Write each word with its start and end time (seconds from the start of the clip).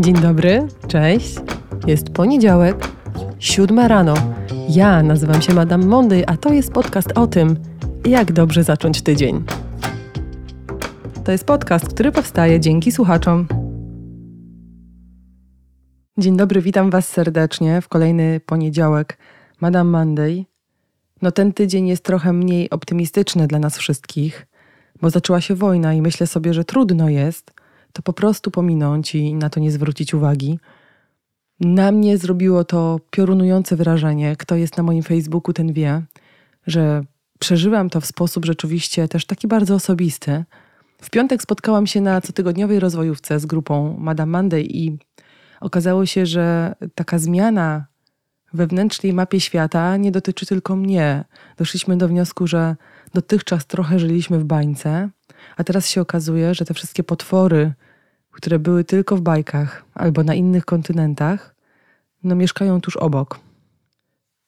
Dzień 0.00 0.14
dobry, 0.14 0.66
cześć. 0.88 1.34
Jest 1.86 2.10
poniedziałek, 2.10 2.88
siódma 3.38 3.88
rano. 3.88 4.14
Ja 4.68 5.02
nazywam 5.02 5.42
się 5.42 5.54
Madame 5.54 5.86
Monday, 5.86 6.26
a 6.26 6.36
to 6.36 6.52
jest 6.52 6.72
podcast 6.72 7.12
o 7.12 7.26
tym, 7.26 7.56
jak 8.04 8.32
dobrze 8.32 8.64
zacząć 8.64 9.02
tydzień. 9.02 9.44
To 11.24 11.32
jest 11.32 11.44
podcast, 11.44 11.88
który 11.88 12.12
powstaje 12.12 12.60
dzięki 12.60 12.92
słuchaczom. 12.92 13.46
Dzień 16.18 16.36
dobry, 16.36 16.60
witam 16.60 16.90
Was 16.90 17.08
serdecznie 17.08 17.80
w 17.80 17.88
kolejny 17.88 18.40
poniedziałek 18.46 19.18
Madame 19.60 19.90
Monday. 19.90 20.44
No 21.22 21.32
ten 21.32 21.52
tydzień 21.52 21.88
jest 21.88 22.04
trochę 22.04 22.32
mniej 22.32 22.70
optymistyczny 22.70 23.46
dla 23.46 23.58
nas 23.58 23.78
wszystkich, 23.78 24.46
bo 25.02 25.10
zaczęła 25.10 25.40
się 25.40 25.54
wojna 25.54 25.94
i 25.94 26.02
myślę 26.02 26.26
sobie, 26.26 26.54
że 26.54 26.64
trudno 26.64 27.08
jest 27.08 27.58
to 27.98 28.02
po 28.02 28.12
prostu 28.12 28.50
pominąć 28.50 29.14
i 29.14 29.34
na 29.34 29.50
to 29.50 29.60
nie 29.60 29.70
zwrócić 29.70 30.14
uwagi. 30.14 30.58
Na 31.60 31.92
mnie 31.92 32.18
zrobiło 32.18 32.64
to 32.64 33.00
piorunujące 33.10 33.76
wrażenie. 33.76 34.36
Kto 34.36 34.54
jest 34.54 34.76
na 34.76 34.82
moim 34.82 35.02
Facebooku, 35.02 35.52
ten 35.52 35.72
wie, 35.72 36.02
że 36.66 37.02
przeżyłam 37.38 37.90
to 37.90 38.00
w 38.00 38.06
sposób 38.06 38.44
rzeczywiście 38.44 39.08
też 39.08 39.24
taki 39.24 39.48
bardzo 39.48 39.74
osobisty. 39.74 40.44
W 41.02 41.10
piątek 41.10 41.42
spotkałam 41.42 41.86
się 41.86 42.00
na 42.00 42.20
cotygodniowej 42.20 42.80
rozwojówce 42.80 43.40
z 43.40 43.46
grupą 43.46 43.96
Madame 43.98 44.32
Monday 44.32 44.62
i 44.62 44.98
okazało 45.60 46.06
się, 46.06 46.26
że 46.26 46.74
taka 46.94 47.18
zmiana 47.18 47.86
wewnętrznej 48.52 49.12
mapie 49.12 49.40
świata 49.40 49.96
nie 49.96 50.12
dotyczy 50.12 50.46
tylko 50.46 50.76
mnie. 50.76 51.24
Doszliśmy 51.56 51.96
do 51.96 52.08
wniosku, 52.08 52.46
że 52.46 52.76
dotychczas 53.14 53.66
trochę 53.66 53.98
żyliśmy 53.98 54.38
w 54.38 54.44
bańce, 54.44 55.08
a 55.56 55.64
teraz 55.64 55.88
się 55.88 56.00
okazuje, 56.00 56.54
że 56.54 56.64
te 56.64 56.74
wszystkie 56.74 57.04
potwory, 57.04 57.72
które 58.32 58.58
były 58.58 58.84
tylko 58.84 59.16
w 59.16 59.20
bajkach 59.20 59.84
albo 59.94 60.24
na 60.24 60.34
innych 60.34 60.64
kontynentach, 60.64 61.54
no 62.24 62.34
mieszkają 62.34 62.80
tuż 62.80 62.96
obok. 62.96 63.40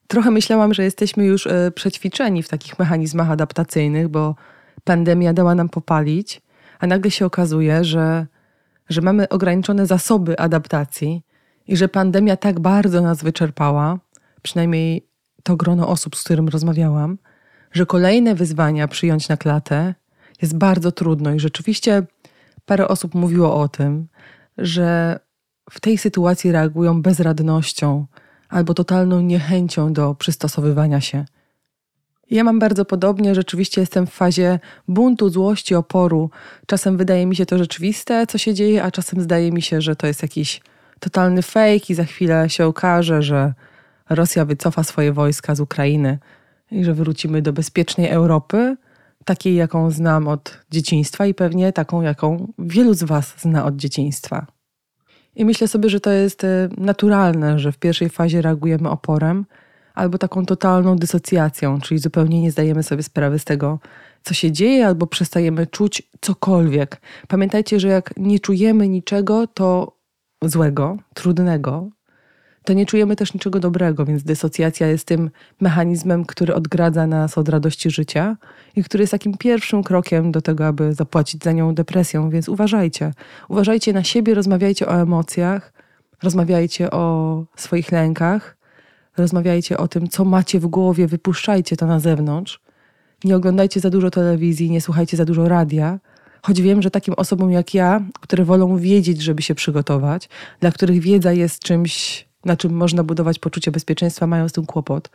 Trochę 0.07 0.31
myślałam, 0.31 0.75
że 0.75 0.85
jesteśmy 0.85 1.25
już 1.25 1.47
e, 1.47 1.71
przećwiczeni 1.75 2.43
w 2.43 2.49
takich 2.49 2.79
mechanizmach 2.79 3.31
adaptacyjnych, 3.31 4.09
bo 4.09 4.35
pandemia 4.85 5.33
dała 5.33 5.55
nam 5.55 5.69
popalić, 5.69 6.43
a 6.79 6.87
nagle 6.87 7.11
się 7.11 7.27
okazuje, 7.27 7.85
że, 7.85 8.27
że 8.89 9.01
mamy 9.01 9.29
ograniczone 9.29 9.87
zasoby 9.87 10.39
adaptacji 10.39 11.23
i 11.67 11.77
że 11.77 11.89
pandemia 11.89 12.37
tak 12.37 12.61
bardzo 12.61 13.01
nas 13.01 13.23
wyczerpała, 13.23 13.99
przynajmniej 14.43 15.07
to 15.43 15.57
grono 15.57 15.89
osób, 15.89 16.17
z 16.17 16.25
którym 16.25 16.49
rozmawiałam, 16.49 17.19
że 17.73 17.87
kolejne 17.87 18.35
wyzwania 18.35 18.89
przyjąć 18.89 19.29
na 19.29 19.37
klatę 19.37 19.95
jest 20.43 20.59
bardzo 20.59 20.93
trudno 20.93 21.35
i 21.35 21.41
rzeczywiście 21.41 22.03
parę 22.67 22.89
osób 22.89 23.15
mówiło 23.15 23.61
o 23.61 23.69
tym, 23.69 24.09
że 24.59 25.21
w 25.71 25.81
tej 25.81 25.99
sytuacji 25.99 26.53
reagują 26.53 27.03
bezradnością 27.03 28.07
albo 28.49 28.75
totalną 28.75 29.21
niechęcią 29.21 29.93
do 29.93 30.15
przystosowywania 30.15 31.01
się. 31.01 31.25
Ja 32.31 32.45
mam 32.45 32.59
bardzo 32.59 32.85
podobnie, 32.85 33.35
rzeczywiście 33.35 33.81
jestem 33.81 34.07
w 34.07 34.11
fazie 34.11 34.59
buntu, 34.89 35.29
złości, 35.29 35.75
oporu. 35.75 36.31
Czasem 36.67 36.97
wydaje 36.97 37.27
mi 37.27 37.37
się 37.37 37.47
to 37.47 37.59
rzeczywiste, 37.59 38.27
co 38.27 38.39
się 38.39 38.55
dzieje, 38.55 38.83
a 38.83 38.91
czasem 38.91 39.21
zdaje 39.21 39.53
mi 39.53 39.63
się, 39.63 39.81
że 39.81 39.97
to 39.97 40.07
jest 40.07 40.23
jakiś 40.23 40.61
totalny 41.01 41.43
fake 41.43 41.87
i 41.89 41.95
za 41.95 42.05
chwilę 42.05 42.51
się 42.51 42.67
okaże, 42.67 43.23
że 43.23 43.55
Rosja 44.11 44.45
wycofa 44.45 44.85
swoje 44.85 45.13
wojska 45.13 45.55
z 45.55 45.61
Ukrainy 45.61 46.19
i 46.71 46.85
że 46.85 46.95
wrócimy 46.95 47.43
do 47.43 47.53
bezpiecznej 47.53 48.09
Europy, 48.09 48.77
takiej 49.25 49.55
jaką 49.55 49.91
znam 49.91 50.29
od 50.29 50.59
dzieciństwa 50.71 51.27
i 51.27 51.35
pewnie 51.35 51.73
taką, 51.73 52.03
jaką 52.03 52.53
wielu 52.59 52.95
z 52.95 53.03
Was 53.03 53.35
zna 53.39 53.65
od 53.65 53.77
dzieciństwa. 53.77 54.47
I 55.37 55.45
myślę 55.45 55.69
sobie, 55.69 55.89
że 55.89 56.01
to 56.01 56.11
jest 56.11 56.45
e, 56.45 56.69
naturalne, 56.79 57.59
że 57.59 57.73
w 57.73 57.79
pierwszej 57.79 58.09
fazie 58.09 58.43
reagujemy 58.43 58.91
oporem 58.91 59.47
albo 59.95 60.19
taką 60.19 60.47
totalną 60.47 60.97
dysocjacją, 60.97 61.81
czyli 61.81 62.01
zupełnie 62.01 62.41
nie 62.41 62.51
zdajemy 62.51 62.83
sobie 62.83 63.03
sprawy 63.03 63.39
z 63.39 63.45
tego, 63.45 63.79
co 64.23 64.35
się 64.35 64.53
dzieje, 64.53 64.87
albo 64.87 65.07
przestajemy 65.07 65.67
czuć 65.67 66.03
cokolwiek. 66.21 67.01
Pamiętajcie, 67.29 67.81
że 67.81 67.89
jak 67.89 68.15
nie 68.17 68.41
czujemy 68.41 68.89
niczego, 68.89 69.47
to 69.47 69.97
złego, 70.45 70.97
trudnego, 71.15 71.91
to 72.65 72.73
nie 72.73 72.87
czujemy 72.87 73.17
też 73.17 73.35
niczego 73.35 73.61
dobrego, 73.61 74.05
więc 74.05 74.23
dysocjacja 74.23 74.87
jest 74.87 75.07
tym 75.07 75.31
mechanizmem, 75.61 76.25
który 76.25 76.55
odgradza 76.55 77.07
nas 77.07 77.39
od 77.39 77.49
radości 77.49 77.91
życia 77.91 78.37
i 78.77 78.85
który 78.85 79.03
jest 79.03 79.11
takim 79.11 79.37
pierwszym 79.39 79.83
krokiem 79.83 80.33
do 80.33 80.41
tego, 80.41 80.67
aby 80.67 80.95
zapłacić 80.95 81.45
za 81.45 81.53
nią 81.53 81.75
depresją. 81.75 82.31
Więc 82.31 82.49
uważajcie. 82.49 83.13
Uważajcie 83.49 83.93
na 83.93 84.05
siebie, 84.05 84.35
rozmawiajcie 84.35 84.89
o 84.89 85.01
emocjach, 85.01 85.73
rozmawiajcie 86.23 86.91
o 86.91 87.45
swoich 87.57 87.93
lękach, 87.93 88.57
rozmawiajcie 89.17 89.79
o 89.79 89.89
tym, 89.89 90.09
co 90.09 90.25
macie 90.25 90.61
w 90.61 90.67
głowie, 90.67 91.07
wypuszczajcie 91.07 91.77
to 91.77 91.87
na 91.87 92.01
zewnątrz. 92.01 92.61
Nie 93.25 93.37
oglądajcie 93.37 93.81
za 93.81 93.91
dużo 93.91 94.11
telewizji, 94.11 94.71
nie 94.71 94.81
słuchajcie 94.81 95.17
za 95.17 95.25
dużo 95.25 95.49
radia, 95.49 95.99
choć 96.43 96.63
wiem, 96.63 96.83
że 96.83 96.91
takim 96.91 97.15
osobom 97.15 97.51
jak 97.51 97.75
ja, 97.75 98.01
które 98.21 98.45
wolą 98.45 98.77
wiedzieć, 98.77 99.23
żeby 99.23 99.43
się 99.43 99.55
przygotować, 99.55 100.29
dla 100.61 100.71
których 100.73 101.01
wiedza 101.01 101.33
jest 101.33 101.63
czymś 101.63 102.30
na 102.45 102.57
czym 102.57 102.73
można 102.73 103.05
budować 103.05 103.39
poczucie 103.39 103.71
bezpieczeństwa, 103.71 104.27
mają 104.27 104.49
z 104.49 104.53
tym 104.53 104.67
kłopot. 104.67 105.11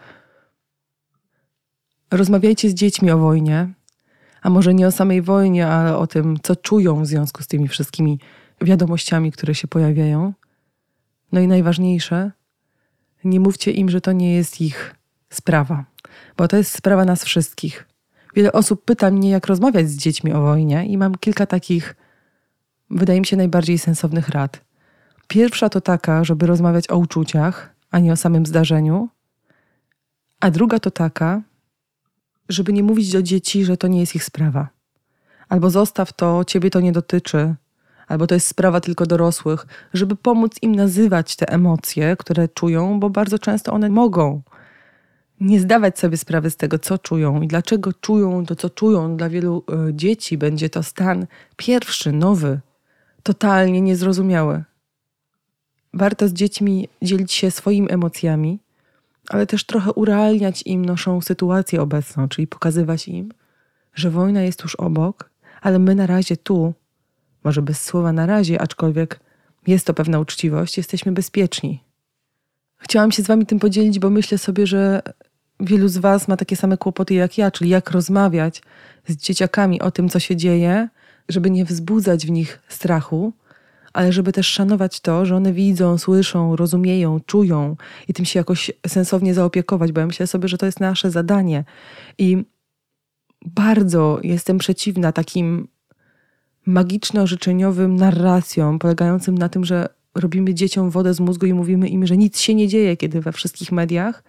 Rozmawiajcie 2.12 2.70
z 2.70 2.74
dziećmi 2.74 3.12
o 3.12 3.18
wojnie, 3.18 3.74
a 4.42 4.50
może 4.50 4.74
nie 4.74 4.88
o 4.88 4.92
samej 4.92 5.22
wojnie, 5.22 5.68
ale 5.68 5.98
o 5.98 6.08
tym, 6.08 6.38
co 6.44 6.56
czują 6.56 7.04
w 7.04 7.08
związku 7.08 7.44
z 7.44 7.48
tymi 7.48 7.68
wszystkimi 7.68 8.20
wiadomościami, 8.62 9.32
które 9.32 9.56
się 9.56 9.68
pojawiają. 9.68 10.34
No 11.32 11.40
i 11.40 11.48
najważniejsze, 11.48 12.32
nie 13.24 13.40
mówcie 13.40 13.72
im, 13.72 13.90
że 13.90 14.02
to 14.02 14.12
nie 14.12 14.36
jest 14.36 14.62
ich 14.62 14.96
sprawa, 15.30 15.86
bo 16.38 16.48
to 16.48 16.58
jest 16.58 16.72
sprawa 16.74 17.06
nas 17.06 17.24
wszystkich. 17.24 17.88
Wiele 18.36 18.52
osób 18.52 18.86
pyta 18.86 19.12
mnie, 19.12 19.30
jak 19.30 19.48
rozmawiać 19.48 19.90
z 19.90 19.98
dziećmi 19.98 20.34
o 20.34 20.42
wojnie, 20.42 20.86
i 20.86 20.98
mam 20.98 21.16
kilka 21.16 21.46
takich, 21.46 21.96
wydaje 22.90 23.20
mi 23.20 23.26
się, 23.26 23.38
najbardziej 23.38 23.78
sensownych 23.78 24.30
rad. 24.30 24.65
Pierwsza 25.28 25.70
to 25.70 25.82
taka, 25.82 26.24
żeby 26.24 26.46
rozmawiać 26.46 26.90
o 26.90 26.98
uczuciach, 26.98 27.74
a 27.92 28.00
nie 28.00 28.14
o 28.14 28.16
samym 28.16 28.46
zdarzeniu. 28.46 29.10
A 30.40 30.52
druga 30.52 30.80
to 30.80 30.92
taka, 30.92 31.42
żeby 32.50 32.74
nie 32.74 32.84
mówić 32.84 33.12
do 33.12 33.22
dzieci, 33.22 33.66
że 33.66 33.78
to 33.78 33.88
nie 33.88 34.00
jest 34.00 34.16
ich 34.16 34.24
sprawa. 34.24 34.68
Albo 35.50 35.70
zostaw 35.70 36.14
to, 36.14 36.44
ciebie 36.46 36.70
to 36.70 36.80
nie 36.80 36.92
dotyczy, 36.92 37.56
albo 38.08 38.28
to 38.28 38.36
jest 38.36 38.48
sprawa 38.48 38.82
tylko 38.82 39.06
dorosłych, 39.06 39.66
żeby 39.94 40.16
pomóc 40.16 40.52
im 40.62 40.76
nazywać 40.76 41.36
te 41.36 41.50
emocje, 41.50 42.16
które 42.18 42.48
czują, 42.48 43.00
bo 43.00 43.10
bardzo 43.10 43.40
często 43.40 43.74
one 43.74 43.90
mogą 43.90 44.42
nie 45.40 45.60
zdawać 45.60 46.00
sobie 46.00 46.18
sprawy 46.18 46.50
z 46.50 46.58
tego, 46.58 46.80
co 46.80 46.98
czują 46.98 47.42
i 47.42 47.48
dlaczego 47.48 47.94
czują 47.94 48.46
to, 48.46 48.56
co 48.56 48.70
czują. 48.70 49.18
Dla 49.18 49.30
wielu 49.30 49.64
y, 49.90 49.94
dzieci 49.94 50.38
będzie 50.38 50.70
to 50.70 50.84
stan 50.84 51.28
pierwszy, 51.56 52.12
nowy, 52.12 52.60
totalnie 53.24 53.82
niezrozumiały. 53.82 54.64
Warto 55.96 56.28
z 56.28 56.34
dziećmi 56.34 56.88
dzielić 57.02 57.34
się 57.34 57.52
swoimi 57.52 57.92
emocjami, 57.92 58.60
ale 59.30 59.48
też 59.48 59.64
trochę 59.64 59.94
urealniać 59.94 60.64
im 60.66 60.86
naszą 60.86 61.22
sytuację 61.22 61.82
obecną, 61.82 62.28
czyli 62.28 62.48
pokazywać 62.48 63.08
im, 63.08 63.34
że 63.94 64.10
wojna 64.10 64.42
jest 64.42 64.60
tuż 64.60 64.76
obok, 64.76 65.30
ale 65.62 65.80
my 65.80 65.96
na 65.96 66.08
razie 66.08 66.38
tu, 66.38 66.74
może 67.44 67.62
bez 67.62 67.82
słowa 67.82 68.14
na 68.14 68.26
razie, 68.26 68.62
aczkolwiek 68.62 69.20
jest 69.68 69.88
to 69.88 69.94
pewna 69.94 70.20
uczciwość, 70.20 70.78
jesteśmy 70.78 71.12
bezpieczni. 71.12 71.84
Chciałam 72.78 73.12
się 73.12 73.24
z 73.24 73.28
Wami 73.28 73.46
tym 73.46 73.60
podzielić, 73.60 74.00
bo 74.00 74.10
myślę 74.10 74.38
sobie, 74.38 74.68
że 74.68 75.02
wielu 75.60 75.88
z 75.88 75.98
Was 75.98 76.28
ma 76.28 76.38
takie 76.38 76.56
same 76.56 76.78
kłopoty 76.78 77.14
jak 77.14 77.38
ja, 77.38 77.52
czyli 77.52 77.70
jak 77.70 77.92
rozmawiać 77.92 78.62
z 79.08 79.16
dzieciakami 79.16 79.82
o 79.82 79.92
tym, 79.92 80.10
co 80.10 80.20
się 80.20 80.36
dzieje, 80.36 80.90
żeby 81.30 81.50
nie 81.50 81.66
wzbudzać 81.66 82.26
w 82.26 82.32
nich 82.32 82.60
strachu, 82.68 83.34
ale 83.96 84.12
żeby 84.12 84.32
też 84.32 84.48
szanować 84.48 85.00
to, 85.00 85.26
że 85.26 85.36
one 85.36 85.54
widzą, 85.54 85.98
słyszą, 85.98 86.56
rozumieją, 86.56 87.20
czują 87.26 87.76
i 88.08 88.14
tym 88.14 88.26
się 88.26 88.40
jakoś 88.40 88.72
sensownie 88.88 89.34
zaopiekować, 89.34 89.92
bo 89.92 90.00
ja 90.00 90.08
myślę 90.08 90.28
sobie, 90.28 90.48
że 90.48 90.58
to 90.58 90.66
jest 90.66 90.80
nasze 90.80 91.12
zadanie. 91.12 91.64
I 92.18 92.46
bardzo 93.46 94.20
jestem 94.24 94.58
przeciwna 94.58 95.12
takim 95.12 95.68
magiczno-życzeniowym 96.66 97.96
narracjom 97.96 98.80
polegającym 98.80 99.38
na 99.38 99.50
tym, 99.50 99.66
że 99.66 99.90
robimy 100.16 100.54
dzieciom 100.54 100.90
wodę 100.90 101.14
z 101.14 101.20
mózgu 101.20 101.46
i 101.46 101.54
mówimy 101.54 101.88
im, 101.88 102.08
że 102.08 102.18
nic 102.18 102.40
się 102.40 102.56
nie 102.56 102.68
dzieje, 102.68 102.98
kiedy 102.98 103.22
we 103.22 103.32
wszystkich 103.32 103.72
mediach 103.72 104.24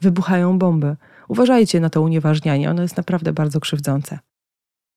wybuchają 0.00 0.58
bomby. 0.58 0.96
Uważajcie 1.28 1.80
na 1.80 1.90
to 1.90 2.02
unieważnianie, 2.02 2.70
ono 2.70 2.82
jest 2.82 2.96
naprawdę 2.96 3.32
bardzo 3.32 3.60
krzywdzące. 3.60 4.18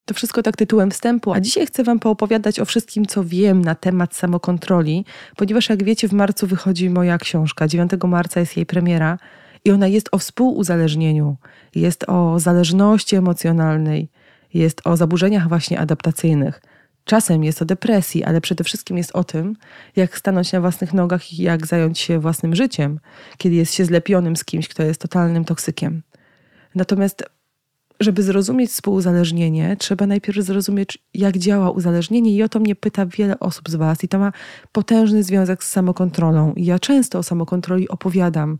To 0.05 0.13
wszystko 0.13 0.43
tak 0.43 0.57
tytułem 0.57 0.91
wstępu, 0.91 1.33
a 1.33 1.39
dzisiaj 1.39 1.65
chcę 1.65 1.83
Wam 1.83 1.99
poopowiadać 1.99 2.59
o 2.59 2.65
wszystkim, 2.65 3.05
co 3.05 3.23
wiem 3.23 3.61
na 3.61 3.75
temat 3.75 4.15
samokontroli, 4.15 5.05
ponieważ 5.35 5.69
jak 5.69 5.83
wiecie, 5.83 6.07
w 6.07 6.13
marcu 6.13 6.47
wychodzi 6.47 6.89
moja 6.89 7.17
książka. 7.17 7.67
9 7.67 7.91
marca 8.07 8.39
jest 8.39 8.57
jej 8.57 8.65
premiera 8.65 9.17
i 9.65 9.71
ona 9.71 9.87
jest 9.87 10.09
o 10.11 10.17
współuzależnieniu, 10.17 11.37
jest 11.75 12.09
o 12.09 12.39
zależności 12.39 13.15
emocjonalnej, 13.15 14.09
jest 14.53 14.81
o 14.85 14.97
zaburzeniach 14.97 15.47
właśnie 15.47 15.79
adaptacyjnych. 15.79 16.61
Czasem 17.05 17.43
jest 17.43 17.61
o 17.61 17.65
depresji, 17.65 18.23
ale 18.23 18.41
przede 18.41 18.63
wszystkim 18.63 18.97
jest 18.97 19.11
o 19.15 19.23
tym, 19.23 19.55
jak 19.95 20.17
stanąć 20.17 20.51
na 20.51 20.61
własnych 20.61 20.93
nogach 20.93 21.33
i 21.33 21.43
jak 21.43 21.67
zająć 21.67 21.99
się 21.99 22.19
własnym 22.19 22.55
życiem, 22.55 22.99
kiedy 23.37 23.55
jest 23.55 23.73
się 23.73 23.85
zlepionym 23.85 24.35
z 24.35 24.45
kimś, 24.45 24.67
kto 24.67 24.83
jest 24.83 25.01
totalnym 25.01 25.45
toksykiem. 25.45 26.01
Natomiast, 26.75 27.23
żeby 27.99 28.23
zrozumieć 28.23 28.71
współuzależnienie, 28.71 29.77
trzeba 29.79 30.07
najpierw 30.07 30.45
zrozumieć, 30.45 30.97
jak 31.13 31.37
działa 31.37 31.71
uzależnienie, 31.71 32.35
i 32.35 32.43
o 32.43 32.49
to 32.49 32.59
mnie 32.59 32.75
pyta 32.75 33.05
wiele 33.05 33.39
osób 33.39 33.69
z 33.69 33.75
Was, 33.75 34.03
i 34.03 34.07
to 34.07 34.19
ma 34.19 34.31
potężny 34.71 35.23
związek 35.23 35.63
z 35.63 35.69
samokontrolą. 35.69 36.53
I 36.53 36.65
ja 36.65 36.79
często 36.79 37.19
o 37.19 37.23
samokontroli 37.23 37.89
opowiadam 37.89 38.57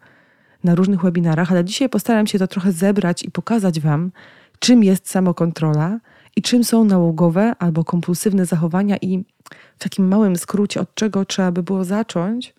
na 0.63 0.75
różnych 0.75 1.01
webinarach, 1.01 1.51
ale 1.51 1.65
dzisiaj 1.65 1.89
postaram 1.89 2.27
się 2.27 2.39
to 2.39 2.47
trochę 2.47 2.71
zebrać 2.71 3.23
i 3.23 3.31
pokazać 3.31 3.79
Wam, 3.79 4.11
czym 4.59 4.83
jest 4.83 5.09
samokontrola 5.09 5.99
i 6.35 6.41
czym 6.41 6.63
są 6.63 6.83
nałogowe 6.83 7.55
albo 7.59 7.83
kompulsywne 7.83 8.45
zachowania, 8.45 8.97
i 8.97 9.23
w 9.75 9.83
takim 9.83 10.07
małym 10.07 10.35
skrócie, 10.35 10.81
od 10.81 10.95
czego 10.95 11.25
trzeba 11.25 11.51
by 11.51 11.63
było 11.63 11.83
zacząć, 11.85 12.53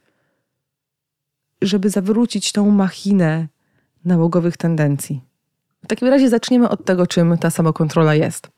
żeby 1.62 1.90
zawrócić 1.90 2.52
tą 2.52 2.70
machinę 2.70 3.48
nałogowych 4.04 4.56
tendencji. 4.56 5.33
W 5.84 5.86
takim 5.86 6.08
razie 6.08 6.28
zaczniemy 6.28 6.68
od 6.68 6.84
tego, 6.84 7.06
czym 7.06 7.38
ta 7.38 7.50
samokontrola 7.50 8.14
jest. 8.14 8.48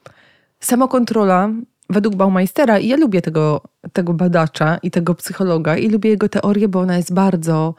Samokontrola 0.61 1.51
według 1.91 2.15
Baumeistera, 2.15 2.79
i 2.79 2.89
ja 2.89 2.97
lubię 2.97 3.23
tego, 3.23 3.61
tego 3.93 4.15
badacza 4.15 4.79
i 4.83 4.91
tego 4.91 5.15
psychologa, 5.15 5.77
i 5.77 5.89
lubię 5.89 6.11
jego 6.11 6.29
teorię, 6.29 6.69
bo 6.69 6.81
ona 6.81 6.97
jest 6.97 7.15
bardzo, 7.15 7.75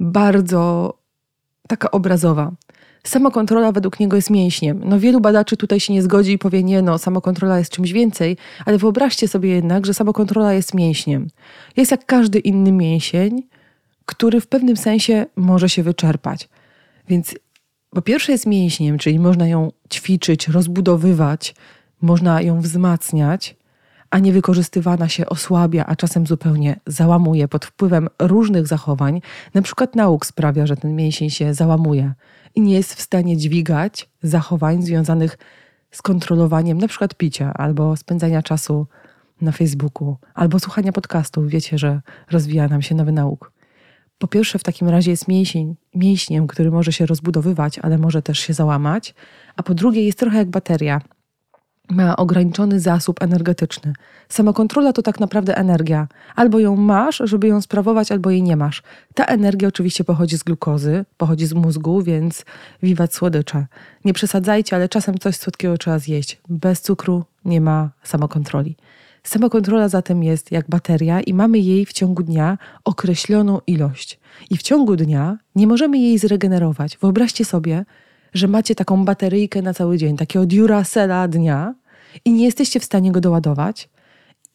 bardzo 0.00 0.94
taka 1.68 1.90
obrazowa. 1.90 2.52
Samokontrola 3.04 3.72
według 3.72 4.00
niego 4.00 4.16
jest 4.16 4.30
mięśniem. 4.30 4.80
No 4.84 5.00
wielu 5.00 5.20
badaczy 5.20 5.56
tutaj 5.56 5.80
się 5.80 5.92
nie 5.92 6.02
zgodzi 6.02 6.32
i 6.32 6.38
powie, 6.38 6.62
nie 6.62 6.82
no, 6.82 6.98
samokontrola 6.98 7.58
jest 7.58 7.72
czymś 7.72 7.92
więcej, 7.92 8.36
ale 8.66 8.78
wyobraźcie 8.78 9.28
sobie 9.28 9.50
jednak, 9.50 9.86
że 9.86 9.94
samokontrola 9.94 10.52
jest 10.52 10.74
mięśniem. 10.74 11.28
Jest 11.76 11.90
jak 11.90 12.06
każdy 12.06 12.38
inny 12.38 12.72
mięsień, 12.72 13.42
który 14.06 14.40
w 14.40 14.46
pewnym 14.46 14.76
sensie 14.76 15.26
może 15.36 15.68
się 15.68 15.82
wyczerpać. 15.82 16.48
Więc 17.08 17.34
po 17.96 18.02
pierwsze 18.02 18.32
jest 18.32 18.46
mięśniem, 18.46 18.98
czyli 18.98 19.18
można 19.18 19.48
ją 19.48 19.72
ćwiczyć, 19.92 20.48
rozbudowywać, 20.48 21.54
można 22.00 22.42
ją 22.42 22.60
wzmacniać, 22.60 23.56
a 24.10 24.18
niewykorzystywana 24.18 25.08
się 25.08 25.26
osłabia, 25.26 25.84
a 25.86 25.96
czasem 25.96 26.26
zupełnie 26.26 26.80
załamuje 26.86 27.48
pod 27.48 27.64
wpływem 27.64 28.08
różnych 28.18 28.66
zachowań. 28.66 29.20
Na 29.54 29.62
przykład 29.62 29.96
nauk 29.96 30.26
sprawia, 30.26 30.66
że 30.66 30.76
ten 30.76 30.96
mięsień 30.96 31.30
się 31.30 31.54
załamuje 31.54 32.12
i 32.54 32.60
nie 32.60 32.74
jest 32.74 32.94
w 32.94 33.00
stanie 33.00 33.36
dźwigać 33.36 34.08
zachowań 34.22 34.82
związanych 34.82 35.38
z 35.90 36.02
kontrolowaniem 36.02 36.78
na 36.78 36.88
przykład 36.88 37.14
picia 37.14 37.54
albo 37.54 37.96
spędzania 37.96 38.42
czasu 38.42 38.86
na 39.40 39.52
Facebooku, 39.52 40.16
albo 40.34 40.58
słuchania 40.58 40.92
podcastów. 40.92 41.48
Wiecie, 41.48 41.78
że 41.78 42.00
rozwija 42.30 42.68
nam 42.68 42.82
się 42.82 42.94
nowy 42.94 43.12
nauk. 43.12 43.55
Po 44.18 44.28
pierwsze, 44.28 44.58
w 44.58 44.62
takim 44.62 44.88
razie 44.88 45.10
jest 45.10 45.28
mięsień, 45.28 45.76
mięśniem, 45.94 46.46
który 46.46 46.70
może 46.70 46.92
się 46.92 47.06
rozbudowywać, 47.06 47.78
ale 47.78 47.98
może 47.98 48.22
też 48.22 48.38
się 48.38 48.54
załamać. 48.54 49.14
A 49.56 49.62
po 49.62 49.74
drugie, 49.74 50.06
jest 50.06 50.18
trochę 50.18 50.38
jak 50.38 50.50
bateria. 50.50 51.00
Ma 51.90 52.16
ograniczony 52.16 52.80
zasób 52.80 53.22
energetyczny. 53.22 53.92
Samokontrola 54.28 54.92
to 54.92 55.02
tak 55.02 55.20
naprawdę 55.20 55.56
energia. 55.56 56.08
Albo 56.36 56.58
ją 56.58 56.76
masz, 56.76 57.22
żeby 57.24 57.48
ją 57.48 57.60
sprawować, 57.60 58.12
albo 58.12 58.30
jej 58.30 58.42
nie 58.42 58.56
masz. 58.56 58.82
Ta 59.14 59.24
energia 59.24 59.68
oczywiście 59.68 60.04
pochodzi 60.04 60.38
z 60.38 60.42
glukozy, 60.42 61.04
pochodzi 61.16 61.46
z 61.46 61.52
mózgu, 61.52 62.02
więc 62.02 62.44
wiwać 62.82 63.14
słodycze. 63.14 63.66
Nie 64.04 64.12
przesadzajcie, 64.12 64.76
ale 64.76 64.88
czasem 64.88 65.18
coś 65.18 65.36
słodkiego 65.36 65.78
trzeba 65.78 65.98
zjeść. 65.98 66.40
Bez 66.48 66.80
cukru 66.80 67.24
nie 67.44 67.60
ma 67.60 67.90
samokontroli. 68.02 68.76
Samokontrola 69.26 69.88
zatem 69.88 70.22
jest 70.22 70.52
jak 70.52 70.68
bateria 70.68 71.20
i 71.20 71.34
mamy 71.34 71.58
jej 71.58 71.86
w 71.86 71.92
ciągu 71.92 72.22
dnia 72.22 72.58
określoną 72.84 73.60
ilość. 73.66 74.20
I 74.50 74.56
w 74.56 74.62
ciągu 74.62 74.96
dnia 74.96 75.38
nie 75.54 75.66
możemy 75.66 75.98
jej 75.98 76.18
zregenerować. 76.18 76.98
Wyobraźcie 76.98 77.44
sobie, 77.44 77.84
że 78.34 78.48
macie 78.48 78.74
taką 78.74 79.04
bateryjkę 79.04 79.62
na 79.62 79.74
cały 79.74 79.98
dzień, 79.98 80.16
takiego 80.16 80.46
Duracella 80.46 81.28
dnia 81.28 81.74
i 82.24 82.32
nie 82.32 82.44
jesteście 82.44 82.80
w 82.80 82.84
stanie 82.84 83.12
go 83.12 83.20
doładować 83.20 83.88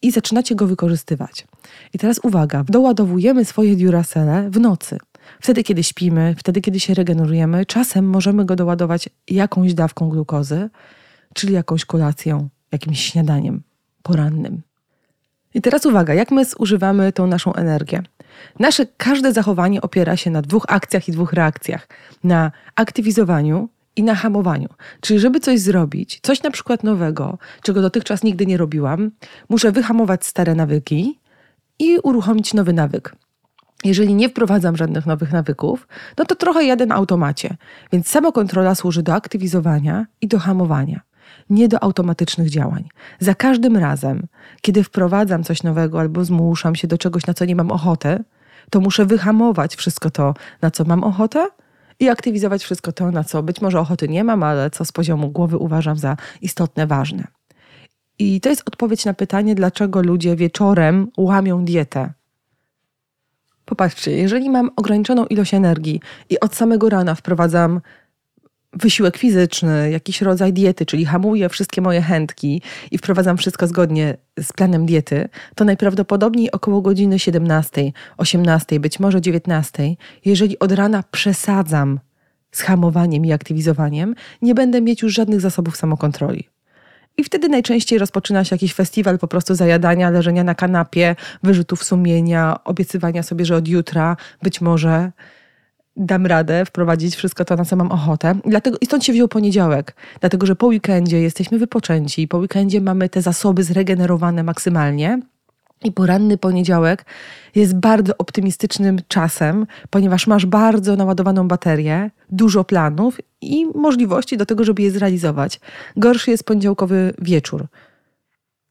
i 0.01 0.11
zaczynacie 0.11 0.55
go 0.55 0.67
wykorzystywać. 0.67 1.47
I 1.93 1.97
teraz 1.97 2.19
uwaga, 2.23 2.63
doładowujemy 2.67 3.45
swoje 3.45 3.75
Duracelle 3.75 4.49
w 4.49 4.59
nocy. 4.59 4.97
Wtedy, 5.41 5.63
kiedy 5.63 5.83
śpimy, 5.83 6.35
wtedy, 6.37 6.61
kiedy 6.61 6.79
się 6.79 6.93
regenerujemy, 6.93 7.65
czasem 7.65 8.09
możemy 8.09 8.45
go 8.45 8.55
doładować 8.55 9.09
jakąś 9.27 9.73
dawką 9.73 10.09
glukozy, 10.09 10.69
czyli 11.33 11.53
jakąś 11.53 11.85
kolacją, 11.85 12.49
jakimś 12.71 12.99
śniadaniem 12.99 13.70
porannym. 14.03 14.61
I 15.53 15.61
teraz 15.61 15.85
uwaga, 15.85 16.13
jak 16.13 16.31
my 16.31 16.45
zużywamy 16.45 17.11
tą 17.11 17.27
naszą 17.27 17.53
energię? 17.53 18.03
Nasze 18.59 18.85
każde 18.97 19.33
zachowanie 19.33 19.81
opiera 19.81 20.17
się 20.17 20.29
na 20.31 20.41
dwóch 20.41 20.65
akcjach 20.67 21.07
i 21.07 21.11
dwóch 21.11 21.33
reakcjach: 21.33 21.87
na 22.23 22.51
aktywizowaniu 22.75 23.69
i 23.95 24.03
na 24.03 24.15
hamowaniu. 24.15 24.69
Czyli, 25.01 25.19
żeby 25.19 25.39
coś 25.39 25.59
zrobić, 25.59 26.19
coś 26.23 26.43
na 26.43 26.51
przykład 26.51 26.83
nowego, 26.83 27.37
czego 27.61 27.81
dotychczas 27.81 28.23
nigdy 28.23 28.45
nie 28.45 28.57
robiłam, 28.57 29.11
muszę 29.49 29.71
wyhamować 29.71 30.25
stare 30.25 30.55
nawyki 30.55 31.19
i 31.79 31.99
uruchomić 32.03 32.53
nowy 32.53 32.73
nawyk. 32.73 33.15
Jeżeli 33.83 34.15
nie 34.15 34.29
wprowadzam 34.29 34.77
żadnych 34.77 35.05
nowych 35.05 35.31
nawyków, 35.31 35.87
no 36.17 36.25
to 36.25 36.35
trochę 36.35 36.63
jadę 36.63 36.85
na 36.85 36.95
automacie. 36.95 37.57
Więc 37.91 38.07
samokontrola 38.07 38.75
służy 38.75 39.03
do 39.03 39.13
aktywizowania 39.13 40.05
i 40.21 40.27
do 40.27 40.39
hamowania 40.39 41.01
nie 41.49 41.67
do 41.67 41.83
automatycznych 41.83 42.49
działań. 42.49 42.89
Za 43.19 43.35
każdym 43.35 43.77
razem, 43.77 44.27
kiedy 44.61 44.83
wprowadzam 44.83 45.43
coś 45.43 45.63
nowego 45.63 45.99
albo 45.99 46.25
zmuszam 46.25 46.75
się 46.75 46.87
do 46.87 46.97
czegoś, 46.97 47.27
na 47.27 47.33
co 47.33 47.45
nie 47.45 47.55
mam 47.55 47.71
ochotę, 47.71 48.23
to 48.69 48.79
muszę 48.79 49.05
wyhamować 49.05 49.75
wszystko 49.75 50.09
to, 50.09 50.33
na 50.61 50.71
co 50.71 50.83
mam 50.83 51.03
ochotę 51.03 51.47
i 51.99 52.09
aktywizować 52.09 52.63
wszystko 52.63 52.91
to, 52.91 53.11
na 53.11 53.23
co 53.23 53.43
być 53.43 53.61
może 53.61 53.79
ochoty 53.79 54.07
nie 54.07 54.23
mam, 54.23 54.43
ale 54.43 54.69
co 54.69 54.85
z 54.85 54.91
poziomu 54.91 55.29
głowy 55.29 55.57
uważam 55.57 55.97
za 55.97 56.17
istotne, 56.41 56.87
ważne. 56.87 57.27
I 58.19 58.41
to 58.41 58.49
jest 58.49 58.67
odpowiedź 58.67 59.05
na 59.05 59.13
pytanie, 59.13 59.55
dlaczego 59.55 60.01
ludzie 60.01 60.35
wieczorem 60.35 61.07
łamią 61.17 61.65
dietę. 61.65 62.13
Popatrzcie, 63.65 64.11
jeżeli 64.11 64.49
mam 64.49 64.69
ograniczoną 64.75 65.25
ilość 65.25 65.53
energii 65.53 66.01
i 66.29 66.39
od 66.39 66.55
samego 66.55 66.89
rana 66.89 67.15
wprowadzam 67.15 67.81
wysiłek 68.73 69.17
fizyczny, 69.17 69.91
jakiś 69.91 70.21
rodzaj 70.21 70.53
diety, 70.53 70.85
czyli 70.85 71.05
hamuję 71.05 71.49
wszystkie 71.49 71.81
moje 71.81 72.01
chętki 72.01 72.61
i 72.91 72.97
wprowadzam 72.97 73.37
wszystko 73.37 73.67
zgodnie 73.67 74.17
z 74.39 74.53
planem 74.53 74.85
diety, 74.85 75.29
to 75.55 75.65
najprawdopodobniej 75.65 76.51
około 76.51 76.81
godziny 76.81 77.19
17, 77.19 77.91
18, 78.17 78.79
być 78.79 78.99
może 78.99 79.21
19, 79.21 79.95
jeżeli 80.25 80.59
od 80.59 80.71
rana 80.71 81.03
przesadzam 81.11 81.99
z 82.51 82.61
hamowaniem 82.61 83.25
i 83.25 83.31
aktywizowaniem, 83.31 84.15
nie 84.41 84.55
będę 84.55 84.81
mieć 84.81 85.01
już 85.01 85.13
żadnych 85.13 85.41
zasobów 85.41 85.77
samokontroli. 85.77 86.49
I 87.17 87.23
wtedy 87.23 87.49
najczęściej 87.49 87.99
rozpoczyna 87.99 88.43
się 88.43 88.55
jakiś 88.55 88.73
festiwal 88.73 89.19
po 89.19 89.27
prostu 89.27 89.55
zajadania, 89.55 90.09
leżenia 90.09 90.43
na 90.43 90.55
kanapie, 90.55 91.15
wyrzutów 91.43 91.83
sumienia, 91.83 92.63
obiecywania 92.63 93.23
sobie, 93.23 93.45
że 93.45 93.55
od 93.55 93.67
jutra 93.67 94.17
być 94.41 94.61
może 94.61 95.11
dam 95.95 96.25
radę 96.25 96.65
wprowadzić 96.65 97.15
wszystko 97.15 97.45
to, 97.45 97.55
na 97.55 97.65
co 97.65 97.75
mam 97.75 97.91
ochotę. 97.91 98.35
Dlatego, 98.45 98.77
I 98.81 98.85
stąd 98.85 99.05
się 99.05 99.13
wziął 99.13 99.27
poniedziałek, 99.27 99.95
dlatego 100.19 100.45
że 100.45 100.55
po 100.55 100.67
weekendzie 100.67 101.21
jesteśmy 101.21 101.59
wypoczęci, 101.59 102.27
po 102.27 102.37
weekendzie 102.37 102.81
mamy 102.81 103.09
te 103.09 103.21
zasoby 103.21 103.63
zregenerowane 103.63 104.43
maksymalnie. 104.43 105.21
I 105.83 105.91
poranny 105.91 106.37
poniedziałek 106.37 107.05
jest 107.55 107.75
bardzo 107.75 108.17
optymistycznym 108.17 108.99
czasem, 109.07 109.67
ponieważ 109.89 110.27
masz 110.27 110.45
bardzo 110.45 110.95
naładowaną 110.95 111.47
baterię, 111.47 112.11
dużo 112.29 112.63
planów 112.63 113.17
i 113.41 113.65
możliwości 113.75 114.37
do 114.37 114.45
tego, 114.45 114.63
żeby 114.63 114.81
je 114.81 114.91
zrealizować. 114.91 115.59
Gorszy 115.97 116.31
jest 116.31 116.43
poniedziałkowy 116.43 117.13
wieczór. 117.21 117.67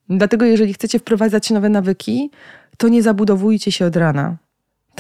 Dlatego, 0.08 0.44
jeżeli 0.44 0.74
chcecie 0.74 0.98
wprowadzać 0.98 1.50
nowe 1.50 1.68
nawyki, 1.68 2.30
to 2.76 2.88
nie 2.88 3.02
zabudowujcie 3.02 3.72
się 3.72 3.86
od 3.86 3.96
rana 3.96 4.36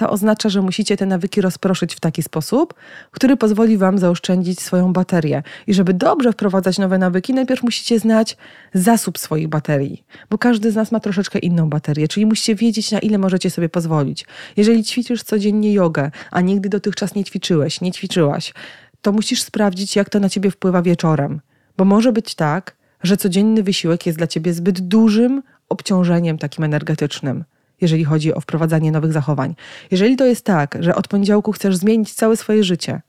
to 0.00 0.10
oznacza, 0.10 0.48
że 0.48 0.62
musicie 0.62 0.96
te 0.96 1.06
nawyki 1.06 1.40
rozproszyć 1.40 1.94
w 1.94 2.00
taki 2.00 2.22
sposób, 2.22 2.74
który 3.10 3.36
pozwoli 3.36 3.78
Wam 3.78 3.98
zaoszczędzić 3.98 4.60
swoją 4.60 4.92
baterię. 4.92 5.42
I 5.66 5.74
żeby 5.74 5.94
dobrze 5.94 6.32
wprowadzać 6.32 6.78
nowe 6.78 6.98
nawyki, 6.98 7.34
najpierw 7.34 7.62
musicie 7.62 7.98
znać 7.98 8.36
zasób 8.74 9.18
swoich 9.18 9.48
baterii, 9.48 10.04
bo 10.30 10.38
każdy 10.38 10.72
z 10.72 10.74
nas 10.74 10.92
ma 10.92 11.00
troszeczkę 11.00 11.38
inną 11.38 11.68
baterię, 11.70 12.08
czyli 12.08 12.26
musicie 12.26 12.54
wiedzieć, 12.54 12.92
na 12.92 12.98
ile 12.98 13.18
możecie 13.18 13.50
sobie 13.50 13.68
pozwolić. 13.68 14.26
Jeżeli 14.56 14.84
ćwiczysz 14.84 15.22
codziennie 15.22 15.72
jogę, 15.72 16.10
a 16.30 16.40
nigdy 16.40 16.68
dotychczas 16.68 17.14
nie 17.14 17.24
ćwiczyłeś, 17.24 17.80
nie 17.80 17.92
ćwiczyłaś, 17.92 18.54
to 19.02 19.12
musisz 19.12 19.42
sprawdzić, 19.42 19.96
jak 19.96 20.10
to 20.10 20.20
na 20.20 20.28
ciebie 20.28 20.50
wpływa 20.50 20.82
wieczorem. 20.82 21.40
Bo 21.76 21.84
może 21.84 22.12
być 22.12 22.34
tak, 22.34 22.76
że 23.02 23.16
codzienny 23.16 23.62
wysiłek 23.62 24.06
jest 24.06 24.18
dla 24.18 24.26
ciebie 24.26 24.52
zbyt 24.52 24.80
dużym 24.80 25.42
obciążeniem 25.68 26.38
takim 26.38 26.64
energetycznym 26.64 27.44
jeżeli 27.80 28.04
chodzi 28.04 28.34
o 28.34 28.40
wprowadzanie 28.40 28.92
nowych 28.92 29.12
zachowań. 29.12 29.54
Jeżeli 29.90 30.16
to 30.16 30.26
jest 30.26 30.44
tak, 30.44 30.78
że 30.80 30.94
od 30.94 31.08
poniedziałku 31.08 31.52
chcesz 31.52 31.76
zmienić 31.76 32.14
całe 32.14 32.36
swoje 32.36 32.64
życie 32.64 33.00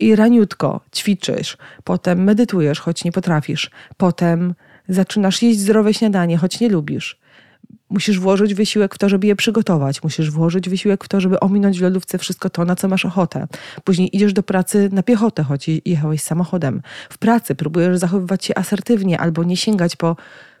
i 0.00 0.16
raniutko 0.16 0.80
ćwiczysz, 0.96 1.56
potem 1.84 2.24
medytujesz, 2.24 2.80
choć 2.80 3.04
nie 3.04 3.12
potrafisz, 3.12 3.70
potem 3.96 4.54
Zaczynasz 4.90 5.42
jeść 5.42 5.60
zdrowe 5.60 5.94
śniadanie, 5.94 6.36
choć 6.36 6.60
nie 6.60 6.68
lubisz. 6.68 7.18
Musisz 7.90 8.18
włożyć 8.18 8.54
wysiłek 8.54 8.94
w 8.94 8.98
to, 8.98 9.08
żeby 9.08 9.26
je 9.26 9.36
przygotować. 9.36 10.02
Musisz 10.02 10.30
włożyć 10.30 10.68
wysiłek 10.68 11.04
w 11.04 11.08
to, 11.08 11.20
żeby 11.20 11.40
ominąć 11.40 11.78
w 11.78 11.82
lodówce 11.82 12.18
wszystko 12.18 12.50
to, 12.50 12.64
na 12.64 12.76
co 12.76 12.88
masz 12.88 13.04
ochotę. 13.04 13.46
Później 13.84 14.16
idziesz 14.16 14.32
do 14.32 14.42
pracy 14.42 14.88
na 14.92 15.02
piechotę, 15.02 15.42
choć 15.42 15.66
jechałeś 15.84 16.22
samochodem. 16.22 16.82
W 17.10 17.18
pracy 17.18 17.54
próbujesz 17.54 17.98
zachowywać 17.98 18.44
się 18.44 18.58
asertywnie 18.58 19.20
albo 19.20 19.44
nie 19.44 19.56
sięgać 19.56 19.96
po 19.96 20.16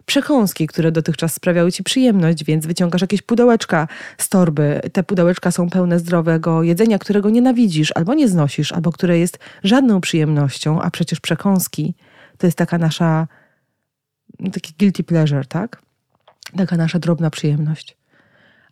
przekąski, 0.06 0.66
które 0.66 0.92
dotychczas 0.92 1.34
sprawiały 1.34 1.72
ci 1.72 1.82
przyjemność, 1.82 2.44
więc 2.44 2.66
wyciągasz 2.66 3.00
jakieś 3.00 3.22
pudełeczka 3.22 3.88
z 4.18 4.28
torby. 4.28 4.80
Te 4.92 5.02
pudełeczka 5.02 5.50
są 5.50 5.70
pełne 5.70 5.98
zdrowego 5.98 6.62
jedzenia, 6.62 6.98
którego 6.98 7.30
nienawidzisz 7.30 7.92
albo 7.94 8.14
nie 8.14 8.28
znosisz, 8.28 8.72
albo 8.72 8.92
które 8.92 9.18
jest 9.18 9.38
żadną 9.64 10.00
przyjemnością, 10.00 10.82
a 10.82 10.90
przecież 10.90 11.20
przekąski 11.20 11.94
to 12.38 12.46
jest 12.46 12.58
taka 12.58 12.78
nasza, 12.78 13.28
taki 14.52 14.74
guilty 14.78 15.04
pleasure, 15.04 15.46
tak? 15.46 15.82
Taka 16.56 16.76
nasza 16.76 16.98
drobna 16.98 17.30
przyjemność. 17.30 17.96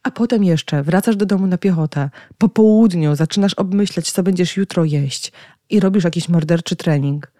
A 0.02 0.10
potem 0.10 0.44
jeszcze 0.44 0.82
wracasz 0.82 1.16
do 1.16 1.26
domu 1.26 1.46
na 1.46 1.58
piechotę. 1.58 2.10
Po 2.38 2.48
południu 2.48 3.14
zaczynasz 3.14 3.54
obmyślać, 3.54 4.10
co 4.10 4.22
będziesz 4.22 4.56
jutro 4.56 4.84
jeść 4.84 5.32
i 5.70 5.80
robisz 5.80 6.04
jakiś 6.04 6.28
morderczy 6.28 6.76
trening 6.76 7.38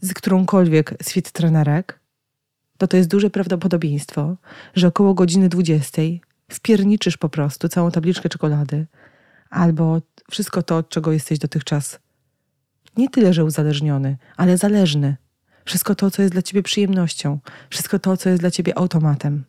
z 0.00 0.14
którąkolwiek 0.14 0.94
z 1.02 1.12
fit 1.12 1.32
trenerek, 1.32 1.99
to 2.80 2.88
to 2.88 2.96
jest 2.96 3.08
duże 3.08 3.30
prawdopodobieństwo, 3.30 4.36
że 4.74 4.86
około 4.86 5.14
godziny 5.14 5.48
20 5.48 6.02
wpierniczysz 6.48 7.16
po 7.16 7.28
prostu 7.28 7.68
całą 7.68 7.90
tabliczkę 7.90 8.28
czekolady 8.28 8.86
albo 9.50 10.00
wszystko 10.30 10.62
to, 10.62 10.76
od 10.76 10.88
czego 10.88 11.12
jesteś 11.12 11.38
dotychczas 11.38 11.98
nie 12.96 13.10
tyle, 13.10 13.32
że 13.32 13.44
uzależniony, 13.44 14.16
ale 14.36 14.56
zależny. 14.56 15.16
Wszystko 15.64 15.94
to, 15.94 16.10
co 16.10 16.22
jest 16.22 16.34
dla 16.34 16.42
ciebie 16.42 16.62
przyjemnością, 16.62 17.38
wszystko 17.70 17.98
to, 17.98 18.16
co 18.16 18.28
jest 18.28 18.42
dla 18.42 18.50
ciebie 18.50 18.78
automatem. 18.78 19.44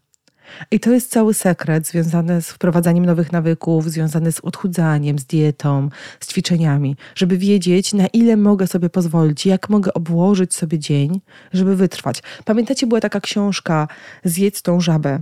I 0.72 0.80
to 0.80 0.92
jest 0.92 1.12
cały 1.12 1.34
sekret 1.34 1.88
związany 1.88 2.42
z 2.42 2.50
wprowadzaniem 2.50 3.06
nowych 3.06 3.32
nawyków, 3.32 3.92
związany 3.92 4.32
z 4.32 4.40
odchudzaniem, 4.40 5.20
z 5.20 5.26
dietą, 5.26 5.90
z 6.20 6.28
ćwiczeniami, 6.28 6.96
żeby 7.16 7.38
wiedzieć, 7.38 7.94
na 7.94 8.08
ile 8.08 8.38
mogę 8.38 8.68
sobie 8.68 8.90
pozwolić, 8.90 9.46
jak 9.46 9.70
mogę 9.70 9.94
obłożyć 9.94 10.54
sobie 10.54 10.80
dzień, 10.80 11.22
żeby 11.54 11.76
wytrwać. 11.76 12.24
Pamiętacie, 12.46 12.88
była 12.88 13.02
taka 13.02 13.20
książka 13.20 13.88
Zjedz 14.24 14.62
tą 14.62 14.82
żabę. 14.82 15.20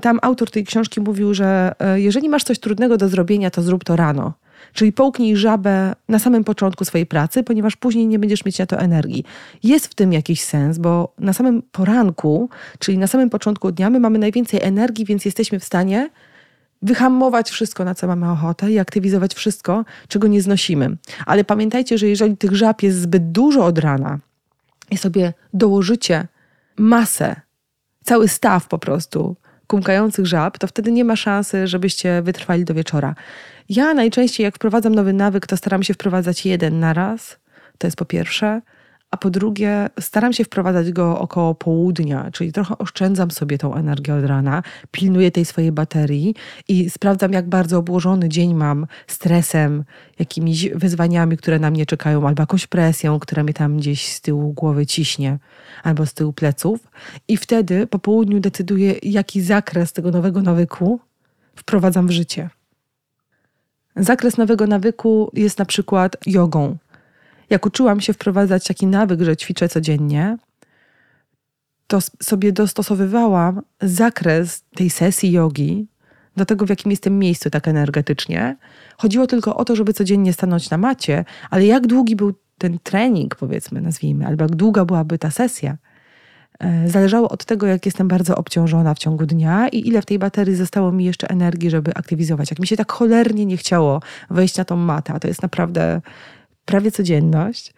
Tam 0.00 0.18
autor 0.22 0.50
tej 0.50 0.64
książki 0.64 1.00
mówił, 1.00 1.34
że 1.34 1.72
e, 1.78 2.00
jeżeli 2.00 2.28
masz 2.28 2.44
coś 2.44 2.58
trudnego 2.58 2.96
do 2.96 3.08
zrobienia, 3.08 3.50
to 3.50 3.62
zrób 3.62 3.84
to 3.84 3.96
rano. 3.96 4.32
Czyli 4.72 4.92
połknij 4.92 5.36
żabę 5.36 5.94
na 6.08 6.18
samym 6.18 6.44
początku 6.44 6.84
swojej 6.84 7.06
pracy, 7.06 7.42
ponieważ 7.42 7.76
później 7.76 8.06
nie 8.06 8.18
będziesz 8.18 8.44
mieć 8.44 8.58
na 8.58 8.66
to 8.66 8.78
energii. 8.78 9.24
Jest 9.62 9.86
w 9.86 9.94
tym 9.94 10.12
jakiś 10.12 10.42
sens, 10.42 10.78
bo 10.78 11.14
na 11.18 11.32
samym 11.32 11.62
poranku, 11.62 12.50
czyli 12.78 12.98
na 12.98 13.06
samym 13.06 13.30
początku 13.30 13.72
dnia, 13.72 13.90
my 13.90 14.00
mamy 14.00 14.18
najwięcej 14.18 14.60
energii, 14.62 15.04
więc 15.04 15.24
jesteśmy 15.24 15.60
w 15.60 15.64
stanie 15.64 16.10
wyhamować 16.82 17.50
wszystko, 17.50 17.84
na 17.84 17.94
co 17.94 18.06
mamy 18.06 18.30
ochotę 18.30 18.70
i 18.70 18.78
aktywizować 18.78 19.34
wszystko, 19.34 19.84
czego 20.08 20.28
nie 20.28 20.42
znosimy. 20.42 20.96
Ale 21.26 21.44
pamiętajcie, 21.44 21.98
że 21.98 22.08
jeżeli 22.08 22.36
tych 22.36 22.56
żab 22.56 22.82
jest 22.82 23.00
zbyt 23.00 23.32
dużo 23.32 23.64
od 23.64 23.78
rana 23.78 24.18
i 24.90 24.96
sobie 24.96 25.32
dołożycie 25.54 26.26
masę, 26.76 27.40
cały 28.04 28.28
staw 28.28 28.68
po 28.68 28.78
prostu 28.78 29.36
kumkających 29.72 30.26
żab, 30.26 30.58
to 30.58 30.66
wtedy 30.66 30.92
nie 30.92 31.04
ma 31.04 31.16
szansy, 31.16 31.66
żebyście 31.66 32.22
wytrwali 32.22 32.64
do 32.64 32.74
wieczora. 32.74 33.14
Ja 33.68 33.94
najczęściej, 33.94 34.44
jak 34.44 34.54
wprowadzam 34.54 34.94
nowy 34.94 35.12
nawyk, 35.12 35.46
to 35.46 35.56
staram 35.56 35.82
się 35.82 35.94
wprowadzać 35.94 36.46
jeden 36.46 36.80
na 36.80 36.92
raz. 36.92 37.38
To 37.78 37.86
jest 37.86 37.96
po 37.96 38.04
pierwsze. 38.04 38.60
A 39.12 39.16
po 39.16 39.30
drugie, 39.30 39.88
staram 40.00 40.32
się 40.32 40.44
wprowadzać 40.44 40.92
go 40.92 41.18
około 41.18 41.54
południa, 41.54 42.30
czyli 42.30 42.52
trochę 42.52 42.78
oszczędzam 42.78 43.30
sobie 43.30 43.58
tą 43.58 43.74
energię 43.74 44.14
od 44.14 44.24
rana, 44.24 44.62
pilnuję 44.90 45.30
tej 45.30 45.44
swojej 45.44 45.72
baterii 45.72 46.34
i 46.68 46.90
sprawdzam, 46.90 47.32
jak 47.32 47.48
bardzo 47.48 47.78
obłożony 47.78 48.28
dzień 48.28 48.54
mam 48.54 48.86
stresem, 49.06 49.84
jakimiś 50.18 50.68
wyzwaniami, 50.68 51.36
które 51.36 51.58
na 51.58 51.70
mnie 51.70 51.86
czekają, 51.86 52.28
albo 52.28 52.42
jakąś 52.42 52.66
presją, 52.66 53.18
która 53.18 53.42
mnie 53.42 53.54
tam 53.54 53.76
gdzieś 53.76 54.08
z 54.12 54.20
tyłu 54.20 54.52
głowy 54.52 54.86
ciśnie, 54.86 55.38
albo 55.82 56.06
z 56.06 56.14
tyłu 56.14 56.32
pleców. 56.32 56.80
I 57.28 57.36
wtedy 57.36 57.86
po 57.86 57.98
południu 57.98 58.40
decyduję, 58.40 58.94
jaki 59.02 59.42
zakres 59.42 59.92
tego 59.92 60.10
nowego 60.10 60.42
nawyku 60.42 61.00
wprowadzam 61.56 62.06
w 62.06 62.10
życie. 62.10 62.50
Zakres 63.96 64.36
nowego 64.36 64.66
nawyku 64.66 65.30
jest 65.34 65.58
na 65.58 65.64
przykład 65.64 66.16
jogą. 66.26 66.76
Jak 67.52 67.66
uczyłam 67.66 68.00
się 68.00 68.12
wprowadzać 68.12 68.64
taki 68.64 68.86
nawyk, 68.86 69.22
że 69.22 69.36
ćwiczę 69.36 69.68
codziennie, 69.68 70.36
to 71.86 71.98
sobie 72.22 72.52
dostosowywałam 72.52 73.62
zakres 73.80 74.64
tej 74.74 74.90
sesji 74.90 75.32
jogi 75.32 75.86
do 76.36 76.44
tego, 76.44 76.66
w 76.66 76.68
jakim 76.68 76.90
jestem 76.90 77.18
miejscu 77.18 77.50
tak 77.50 77.68
energetycznie. 77.68 78.56
Chodziło 78.96 79.26
tylko 79.26 79.56
o 79.56 79.64
to, 79.64 79.76
żeby 79.76 79.92
codziennie 79.92 80.32
stanąć 80.32 80.70
na 80.70 80.78
macie, 80.78 81.24
ale 81.50 81.66
jak 81.66 81.86
długi 81.86 82.16
był 82.16 82.32
ten 82.58 82.78
trening, 82.82 83.34
powiedzmy, 83.34 83.80
nazwijmy, 83.80 84.26
albo 84.26 84.44
jak 84.44 84.56
długa 84.56 84.84
byłaby 84.84 85.18
ta 85.18 85.30
sesja– 85.30 85.76
E, 86.62 86.88
zależało 86.88 87.28
od 87.28 87.44
tego, 87.44 87.66
jak 87.66 87.86
jestem 87.86 88.08
bardzo 88.08 88.36
obciążona 88.36 88.94
w 88.94 88.98
ciągu 88.98 89.26
dnia 89.26 89.68
i 89.68 89.88
ile 89.88 90.02
w 90.02 90.06
tej 90.06 90.18
baterii 90.18 90.54
zostało 90.54 90.92
mi 90.92 91.04
jeszcze 91.04 91.30
energii, 91.30 91.70
żeby 91.70 91.94
aktywizować. 91.94 92.50
Jak 92.50 92.58
mi 92.58 92.66
się 92.66 92.76
tak 92.76 92.92
cholernie 92.92 93.46
nie 93.46 93.56
chciało 93.56 94.02
wejść 94.30 94.56
na 94.56 94.64
tą 94.64 94.76
matę, 94.76 95.12
a 95.12 95.20
to 95.20 95.28
jest 95.28 95.42
naprawdę 95.42 96.00
prawie 96.64 96.90
codzienność, 96.90 97.74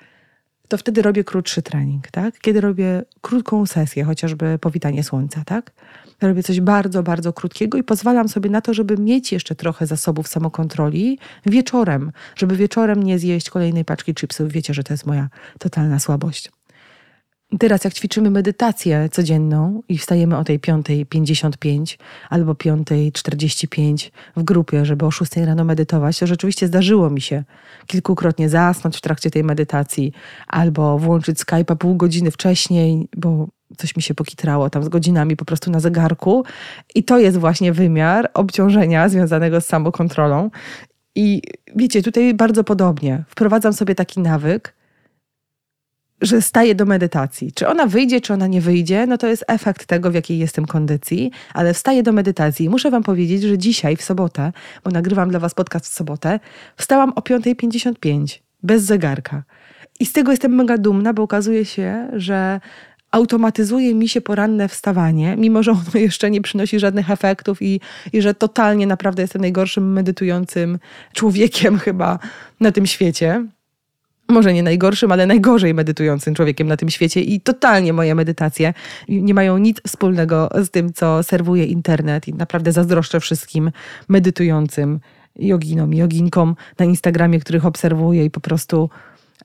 to 0.68 0.78
wtedy 0.78 1.02
robię 1.02 1.24
krótszy 1.24 1.62
trening, 1.62 2.10
tak? 2.10 2.38
Kiedy 2.38 2.60
robię 2.60 3.02
krótką 3.20 3.66
sesję, 3.66 4.04
chociażby 4.04 4.58
powitanie 4.58 5.04
słońca, 5.04 5.42
tak? 5.46 5.72
Robię 6.22 6.42
coś 6.42 6.60
bardzo, 6.60 7.02
bardzo 7.02 7.32
krótkiego 7.32 7.78
i 7.78 7.82
pozwalam 7.82 8.28
sobie 8.28 8.50
na 8.50 8.60
to, 8.60 8.74
żeby 8.74 8.96
mieć 8.96 9.32
jeszcze 9.32 9.54
trochę 9.54 9.86
zasobów 9.86 10.28
samokontroli 10.28 11.18
wieczorem, 11.46 12.12
żeby 12.36 12.56
wieczorem 12.56 13.02
nie 13.02 13.18
zjeść 13.18 13.50
kolejnej 13.50 13.84
paczki 13.84 14.14
chipsów. 14.14 14.52
Wiecie, 14.52 14.74
że 14.74 14.84
to 14.84 14.92
jest 14.92 15.06
moja 15.06 15.28
totalna 15.58 15.98
słabość. 15.98 16.50
Teraz, 17.58 17.84
jak 17.84 17.94
ćwiczymy 17.94 18.30
medytację 18.30 19.08
codzienną 19.12 19.82
i 19.88 19.98
wstajemy 19.98 20.36
o 20.36 20.44
tej 20.44 20.60
5.55 20.60 21.98
albo 22.30 22.52
5.45 22.52 24.10
w 24.36 24.42
grupie, 24.42 24.84
żeby 24.84 25.06
o 25.06 25.10
6 25.10 25.36
rano 25.36 25.64
medytować, 25.64 26.18
to 26.18 26.26
rzeczywiście 26.26 26.66
zdarzyło 26.66 27.10
mi 27.10 27.20
się 27.20 27.44
kilkukrotnie 27.86 28.48
zasnąć 28.48 28.96
w 28.96 29.00
trakcie 29.00 29.30
tej 29.30 29.44
medytacji 29.44 30.12
albo 30.46 30.98
włączyć 30.98 31.38
Skype'a 31.38 31.76
pół 31.76 31.96
godziny 31.96 32.30
wcześniej, 32.30 33.08
bo 33.16 33.48
coś 33.76 33.96
mi 33.96 34.02
się 34.02 34.14
pokitrało 34.14 34.70
tam 34.70 34.84
z 34.84 34.88
godzinami 34.88 35.36
po 35.36 35.44
prostu 35.44 35.70
na 35.70 35.80
zegarku. 35.80 36.44
I 36.94 37.04
to 37.04 37.18
jest 37.18 37.36
właśnie 37.36 37.72
wymiar 37.72 38.30
obciążenia 38.34 39.08
związanego 39.08 39.60
z 39.60 39.66
samokontrolą. 39.66 40.50
I 41.14 41.42
wiecie, 41.76 42.02
tutaj 42.02 42.34
bardzo 42.34 42.64
podobnie. 42.64 43.24
Wprowadzam 43.28 43.72
sobie 43.72 43.94
taki 43.94 44.20
nawyk, 44.20 44.74
że 46.24 46.42
staję 46.42 46.74
do 46.74 46.84
medytacji. 46.84 47.52
Czy 47.52 47.68
ona 47.68 47.86
wyjdzie, 47.86 48.20
czy 48.20 48.32
ona 48.32 48.46
nie 48.46 48.60
wyjdzie, 48.60 49.06
no 49.06 49.18
to 49.18 49.26
jest 49.26 49.44
efekt 49.48 49.86
tego, 49.86 50.10
w 50.10 50.14
jakiej 50.14 50.38
jestem 50.38 50.66
kondycji, 50.66 51.30
ale 51.54 51.74
wstaję 51.74 52.02
do 52.02 52.12
medytacji. 52.12 52.68
Muszę 52.68 52.90
Wam 52.90 53.02
powiedzieć, 53.02 53.42
że 53.42 53.58
dzisiaj, 53.58 53.96
w 53.96 54.02
sobotę, 54.02 54.52
bo 54.84 54.90
nagrywam 54.90 55.30
dla 55.30 55.40
Was 55.40 55.54
podcast 55.54 55.86
w 55.86 55.94
sobotę, 55.94 56.40
wstałam 56.76 57.12
o 57.16 57.20
5.55, 57.20 58.38
bez 58.62 58.82
zegarka. 58.82 59.42
I 60.00 60.06
z 60.06 60.12
tego 60.12 60.30
jestem 60.30 60.54
mega 60.54 60.78
dumna, 60.78 61.14
bo 61.14 61.22
okazuje 61.22 61.64
się, 61.64 62.08
że 62.12 62.60
automatyzuje 63.10 63.94
mi 63.94 64.08
się 64.08 64.20
poranne 64.20 64.68
wstawanie, 64.68 65.36
mimo 65.36 65.62
że 65.62 65.70
ono 65.70 65.82
jeszcze 65.94 66.30
nie 66.30 66.40
przynosi 66.40 66.78
żadnych 66.78 67.10
efektów 67.10 67.62
i, 67.62 67.80
i 68.12 68.22
że 68.22 68.34
totalnie 68.34 68.86
naprawdę 68.86 69.22
jestem 69.22 69.40
najgorszym 69.40 69.92
medytującym 69.92 70.78
człowiekiem 71.12 71.78
chyba 71.78 72.18
na 72.60 72.72
tym 72.72 72.86
świecie 72.86 73.46
może 74.28 74.52
nie 74.52 74.62
najgorszym, 74.62 75.12
ale 75.12 75.26
najgorzej 75.26 75.74
medytującym 75.74 76.34
człowiekiem 76.34 76.68
na 76.68 76.76
tym 76.76 76.90
świecie 76.90 77.20
i 77.20 77.40
totalnie 77.40 77.92
moje 77.92 78.14
medytacje 78.14 78.74
nie 79.08 79.34
mają 79.34 79.58
nic 79.58 79.80
wspólnego 79.86 80.50
z 80.64 80.70
tym, 80.70 80.92
co 80.92 81.22
serwuje 81.22 81.64
internet 81.64 82.28
i 82.28 82.34
naprawdę 82.34 82.72
zazdroszczę 82.72 83.20
wszystkim 83.20 83.70
medytującym 84.08 85.00
joginom, 85.36 85.94
joginkom 85.94 86.56
na 86.78 86.84
Instagramie, 86.84 87.40
których 87.40 87.66
obserwuję 87.66 88.24
i 88.24 88.30
po 88.30 88.40
prostu 88.40 88.90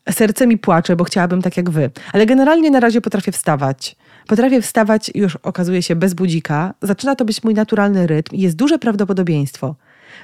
serce 0.10 0.48
mi 0.48 0.58
płacze, 0.58 0.96
bo 0.96 1.04
chciałabym 1.04 1.42
tak 1.42 1.58
jak 1.58 1.70
wy. 1.70 1.90
Ale 2.14 2.26
generalnie 2.26 2.72
na 2.72 2.80
razie 2.80 3.02
potrafię 3.02 3.32
wstawać. 3.32 3.96
Potrafię 4.28 4.62
wstawać 4.62 5.12
już 5.16 5.36
okazuje 5.36 5.84
się 5.84 5.96
bez 5.96 6.14
budzika. 6.14 6.74
Zaczyna 6.82 7.16
to 7.16 7.26
być 7.26 7.44
mój 7.44 7.54
naturalny 7.54 8.08
rytm 8.08 8.36
i 8.36 8.42
jest 8.42 8.56
duże 8.56 8.80
prawdopodobieństwo, 8.80 9.76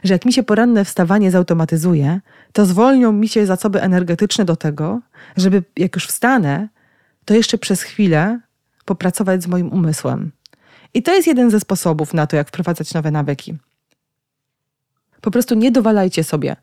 że 0.04 0.13
jak 0.13 0.25
mi 0.25 0.34
się 0.34 0.44
poranne 0.44 0.86
wstawanie 0.86 1.32
zautomatyzuje, 1.32 2.22
to 2.54 2.65
zwolnią 2.65 3.12
mi 3.12 3.27
się 3.30 3.46
zasoby 3.46 3.82
energetyczne 3.82 4.46
do 4.46 4.56
tego, 4.56 5.01
żeby 5.38 5.63
jak 5.77 5.96
już 5.96 6.08
wstanę, 6.08 6.68
to 7.25 7.34
jeszcze 7.34 7.58
przez 7.58 7.82
chwilę 7.82 8.39
popracować 8.86 9.44
z 9.44 9.48
moim 9.48 9.72
umysłem. 9.72 10.32
I 10.94 11.04
to 11.04 11.15
jest 11.15 11.27
jeden 11.27 11.51
ze 11.51 11.60
sposobów 11.60 12.13
na 12.13 12.27
to, 12.27 12.36
jak 12.36 12.48
wprowadzać 12.48 12.94
nowe 12.94 13.12
nawyki. 13.12 13.58
Po 15.22 15.32
prostu 15.32 15.56
nie 15.56 15.72
dowalajcie 15.72 16.24
sobie. 16.24 16.56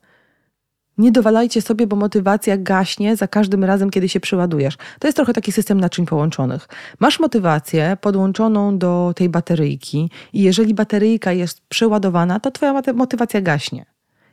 Nie 0.98 1.12
dowalajcie 1.12 1.62
sobie, 1.62 1.86
bo 1.86 1.96
motywacja 1.96 2.56
gaśnie 2.56 3.16
za 3.16 3.28
każdym 3.28 3.64
razem, 3.64 3.90
kiedy 3.90 4.08
się 4.08 4.20
przyładujesz. 4.20 4.76
To 4.98 5.08
jest 5.08 5.16
trochę 5.16 5.32
taki 5.32 5.52
system 5.52 5.80
naczyń 5.80 6.06
połączonych. 6.06 6.68
Masz 7.00 7.20
motywację 7.20 7.96
podłączoną 8.00 8.78
do 8.78 9.12
tej 9.16 9.28
bateryjki 9.28 10.10
i 10.32 10.42
jeżeli 10.42 10.74
bateryjka 10.74 11.32
jest 11.32 11.60
przeładowana, 11.68 12.40
to 12.40 12.50
twoja 12.50 12.82
motywacja 12.94 13.40
gaśnie. 13.40 13.86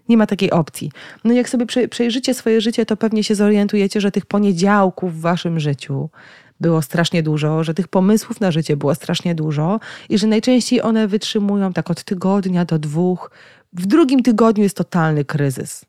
Nie 0.09 0.17
ma 0.17 0.25
takiej 0.25 0.51
opcji. 0.51 0.91
No 1.23 1.33
jak 1.33 1.49
sobie 1.49 1.65
przejrzycie 1.89 2.33
swoje 2.33 2.61
życie, 2.61 2.85
to 2.85 2.97
pewnie 2.97 3.23
się 3.23 3.35
zorientujecie, 3.35 4.01
że 4.01 4.11
tych 4.11 4.25
poniedziałków 4.25 5.15
w 5.15 5.21
waszym 5.21 5.59
życiu 5.59 6.09
było 6.59 6.81
strasznie 6.81 7.23
dużo, 7.23 7.63
że 7.63 7.73
tych 7.73 7.87
pomysłów 7.87 8.41
na 8.41 8.51
życie 8.51 8.77
było 8.77 8.95
strasznie 8.95 9.35
dużo 9.35 9.79
i 10.09 10.17
że 10.17 10.27
najczęściej 10.27 10.81
one 10.81 11.07
wytrzymują 11.07 11.73
tak 11.73 11.91
od 11.91 12.03
tygodnia 12.03 12.65
do 12.65 12.79
dwóch. 12.79 13.31
W 13.73 13.85
drugim 13.85 14.23
tygodniu 14.23 14.63
jest 14.63 14.77
totalny 14.77 15.25
kryzys. 15.25 15.88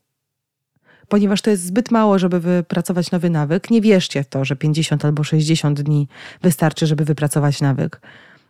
Ponieważ 1.11 1.41
to 1.41 1.49
jest 1.49 1.65
zbyt 1.65 1.91
mało, 1.91 2.19
żeby 2.19 2.39
wypracować 2.39 3.11
nowy 3.11 3.29
nawyk, 3.29 3.69
nie 3.71 3.81
wierzcie 3.81 4.23
w 4.23 4.27
to, 4.27 4.45
że 4.45 4.55
50 4.55 5.05
albo 5.05 5.23
60 5.23 5.81
dni 5.81 6.07
wystarczy, 6.41 6.87
żeby 6.87 7.05
wypracować 7.05 7.61
nawyk. 7.61 8.01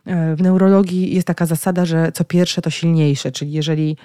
E, 0.06 0.36
w 0.36 0.42
neurologii 0.42 1.14
jest 1.14 1.26
taka 1.26 1.46
zasada, 1.46 1.84
że 1.84 2.12
co 2.12 2.24
pierwsze 2.24 2.62
to 2.62 2.70
silniejsze, 2.70 3.32
czyli 3.32 3.52
jeżeli 3.52 3.96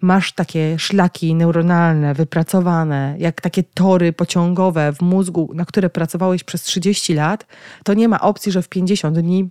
masz 0.00 0.32
takie 0.32 0.78
szlaki 0.78 1.34
neuronalne 1.34 2.14
wypracowane, 2.14 3.14
jak 3.18 3.40
takie 3.40 3.62
tory 3.62 4.12
pociągowe 4.12 4.92
w 4.92 5.00
mózgu, 5.00 5.50
na 5.54 5.64
które 5.64 5.90
pracowałeś 5.90 6.44
przez 6.44 6.62
30 6.62 7.14
lat, 7.14 7.46
to 7.84 7.94
nie 7.94 8.08
ma 8.08 8.20
opcji, 8.20 8.52
że 8.52 8.62
w 8.62 8.68
50 8.68 9.18
dni 9.18 9.50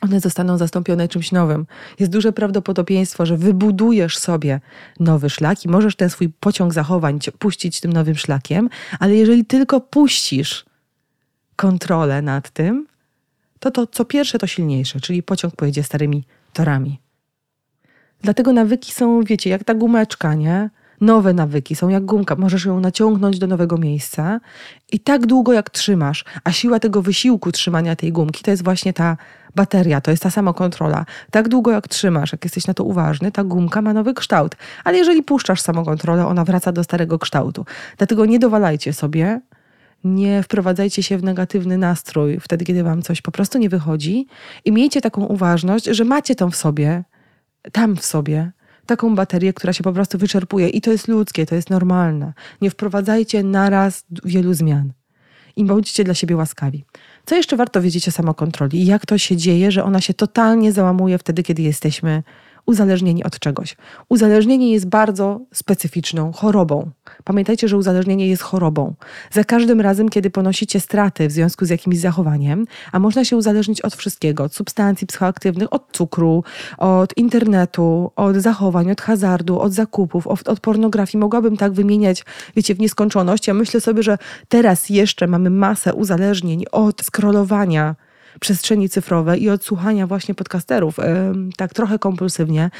one 0.00 0.20
zostaną 0.20 0.58
zastąpione 0.58 1.08
czymś 1.08 1.32
nowym. 1.32 1.66
Jest 1.98 2.12
duże 2.12 2.32
prawdopodobieństwo, 2.32 3.26
że 3.26 3.36
wybudujesz 3.36 4.18
sobie 4.18 4.60
nowy 5.00 5.30
szlak 5.30 5.64
i 5.64 5.68
możesz 5.68 5.96
ten 5.96 6.10
swój 6.10 6.28
pociąg 6.28 6.72
zachowań 6.72 7.18
puścić 7.38 7.80
tym 7.80 7.92
nowym 7.92 8.14
szlakiem, 8.14 8.68
ale 8.98 9.16
jeżeli 9.16 9.44
tylko 9.44 9.80
puścisz 9.80 10.64
kontrolę 11.56 12.22
nad 12.22 12.50
tym, 12.50 12.86
to 13.60 13.70
to 13.70 13.86
co 13.86 14.04
pierwsze 14.04 14.38
to 14.38 14.46
silniejsze, 14.46 15.00
czyli 15.00 15.22
pociąg 15.22 15.56
pojedzie 15.56 15.82
starymi 15.82 16.24
torami. 16.52 17.00
Dlatego 18.22 18.52
nawyki 18.52 18.92
są, 18.92 19.22
wiecie, 19.22 19.50
jak 19.50 19.64
ta 19.64 19.74
gumeczka, 19.74 20.34
nie? 20.34 20.70
Nowe 21.00 21.32
nawyki 21.32 21.76
są 21.76 21.88
jak 21.88 22.04
gumka. 22.04 22.36
Możesz 22.36 22.64
ją 22.64 22.80
naciągnąć 22.80 23.38
do 23.38 23.46
nowego 23.46 23.78
miejsca 23.78 24.40
i 24.92 25.00
tak 25.00 25.26
długo 25.26 25.52
jak 25.52 25.70
trzymasz, 25.70 26.24
a 26.44 26.52
siła 26.52 26.80
tego 26.80 27.02
wysiłku 27.02 27.52
trzymania 27.52 27.96
tej 27.96 28.12
gumki 28.12 28.44
to 28.44 28.50
jest 28.50 28.64
właśnie 28.64 28.92
ta 28.92 29.16
bateria, 29.54 30.00
to 30.00 30.10
jest 30.10 30.22
ta 30.22 30.30
samokontrola. 30.30 31.06
Tak 31.30 31.48
długo 31.48 31.70
jak 31.70 31.88
trzymasz, 31.88 32.32
jak 32.32 32.44
jesteś 32.44 32.66
na 32.66 32.74
to 32.74 32.84
uważny, 32.84 33.32
ta 33.32 33.44
gumka 33.44 33.82
ma 33.82 33.92
nowy 33.92 34.14
kształt. 34.14 34.56
Ale 34.84 34.98
jeżeli 34.98 35.22
puszczasz 35.22 35.60
samokontrolę, 35.60 36.26
ona 36.26 36.44
wraca 36.44 36.72
do 36.72 36.84
starego 36.84 37.18
kształtu. 37.18 37.64
Dlatego 37.96 38.26
nie 38.26 38.38
dowalajcie 38.38 38.92
sobie, 38.92 39.40
nie 40.04 40.42
wprowadzajcie 40.42 41.02
się 41.02 41.18
w 41.18 41.22
negatywny 41.22 41.78
nastrój 41.78 42.40
wtedy, 42.40 42.64
kiedy 42.64 42.82
wam 42.82 43.02
coś 43.02 43.22
po 43.22 43.30
prostu 43.30 43.58
nie 43.58 43.68
wychodzi 43.68 44.26
i 44.64 44.72
miejcie 44.72 45.00
taką 45.00 45.24
uważność, 45.24 45.84
że 45.84 46.04
macie 46.04 46.34
tą 46.34 46.50
w 46.50 46.56
sobie, 46.56 47.04
tam 47.72 47.96
w 47.96 48.04
sobie 48.04 48.52
taką 48.88 49.14
baterię, 49.14 49.52
która 49.52 49.72
się 49.72 49.84
po 49.84 49.92
prostu 49.92 50.18
wyczerpuje 50.18 50.68
i 50.68 50.80
to 50.80 50.92
jest 50.92 51.08
ludzkie, 51.08 51.46
to 51.46 51.54
jest 51.54 51.70
normalne. 51.70 52.32
Nie 52.60 52.70
wprowadzajcie 52.70 53.42
naraz 53.42 54.04
wielu 54.24 54.54
zmian 54.54 54.92
i 55.56 55.64
bądźcie 55.64 56.04
dla 56.04 56.14
siebie 56.14 56.36
łaskawi. 56.36 56.84
Co 57.26 57.36
jeszcze 57.36 57.56
warto 57.56 57.82
wiedzieć 57.82 58.08
o 58.08 58.10
samokontroli 58.10 58.82
i 58.82 58.86
jak 58.86 59.06
to 59.06 59.18
się 59.18 59.36
dzieje, 59.36 59.72
że 59.72 59.84
ona 59.84 60.00
się 60.00 60.14
totalnie 60.14 60.72
załamuje 60.72 61.18
wtedy, 61.18 61.42
kiedy 61.42 61.62
jesteśmy 61.62 62.22
uzależnieni 62.68 63.24
od 63.24 63.38
czegoś. 63.38 63.76
Uzależnienie 64.08 64.72
jest 64.72 64.86
bardzo 64.88 65.40
specyficzną 65.54 66.32
chorobą. 66.32 66.90
Pamiętajcie, 67.24 67.68
że 67.68 67.76
uzależnienie 67.76 68.28
jest 68.28 68.42
chorobą. 68.42 68.94
Za 69.30 69.44
każdym 69.44 69.80
razem, 69.80 70.08
kiedy 70.08 70.30
ponosicie 70.30 70.80
straty 70.80 71.28
w 71.28 71.32
związku 71.32 71.64
z 71.64 71.70
jakimś 71.70 71.98
zachowaniem, 71.98 72.64
a 72.92 72.98
można 72.98 73.24
się 73.24 73.36
uzależnić 73.36 73.80
od 73.80 73.94
wszystkiego, 73.94 74.44
od 74.44 74.54
substancji 74.54 75.06
psychoaktywnych, 75.06 75.72
od 75.72 75.88
cukru, 75.92 76.44
od 76.78 77.16
internetu, 77.16 78.10
od 78.16 78.36
zachowań, 78.36 78.90
od 78.90 79.00
hazardu, 79.00 79.60
od 79.60 79.72
zakupów, 79.72 80.26
od, 80.26 80.48
od 80.48 80.60
pornografii. 80.60 81.20
Mogłabym 81.20 81.56
tak 81.56 81.72
wymieniać, 81.72 82.24
wiecie, 82.56 82.74
w 82.74 82.80
nieskończoność. 82.80 83.46
Ja 83.46 83.54
myślę 83.54 83.80
sobie, 83.80 84.02
że 84.02 84.18
teraz 84.48 84.88
jeszcze 84.88 85.26
mamy 85.26 85.50
masę 85.50 85.94
uzależnień 85.94 86.64
od 86.72 87.02
scrollowania 87.02 87.94
przestrzeni 88.40 88.88
cyfrowej 88.88 89.42
i 89.42 89.50
odsłuchania 89.50 90.06
właśnie 90.06 90.34
podcasterów 90.34 90.96
tak 91.56 91.74
trochę 91.74 91.98
kompulsywnie. 91.98 92.70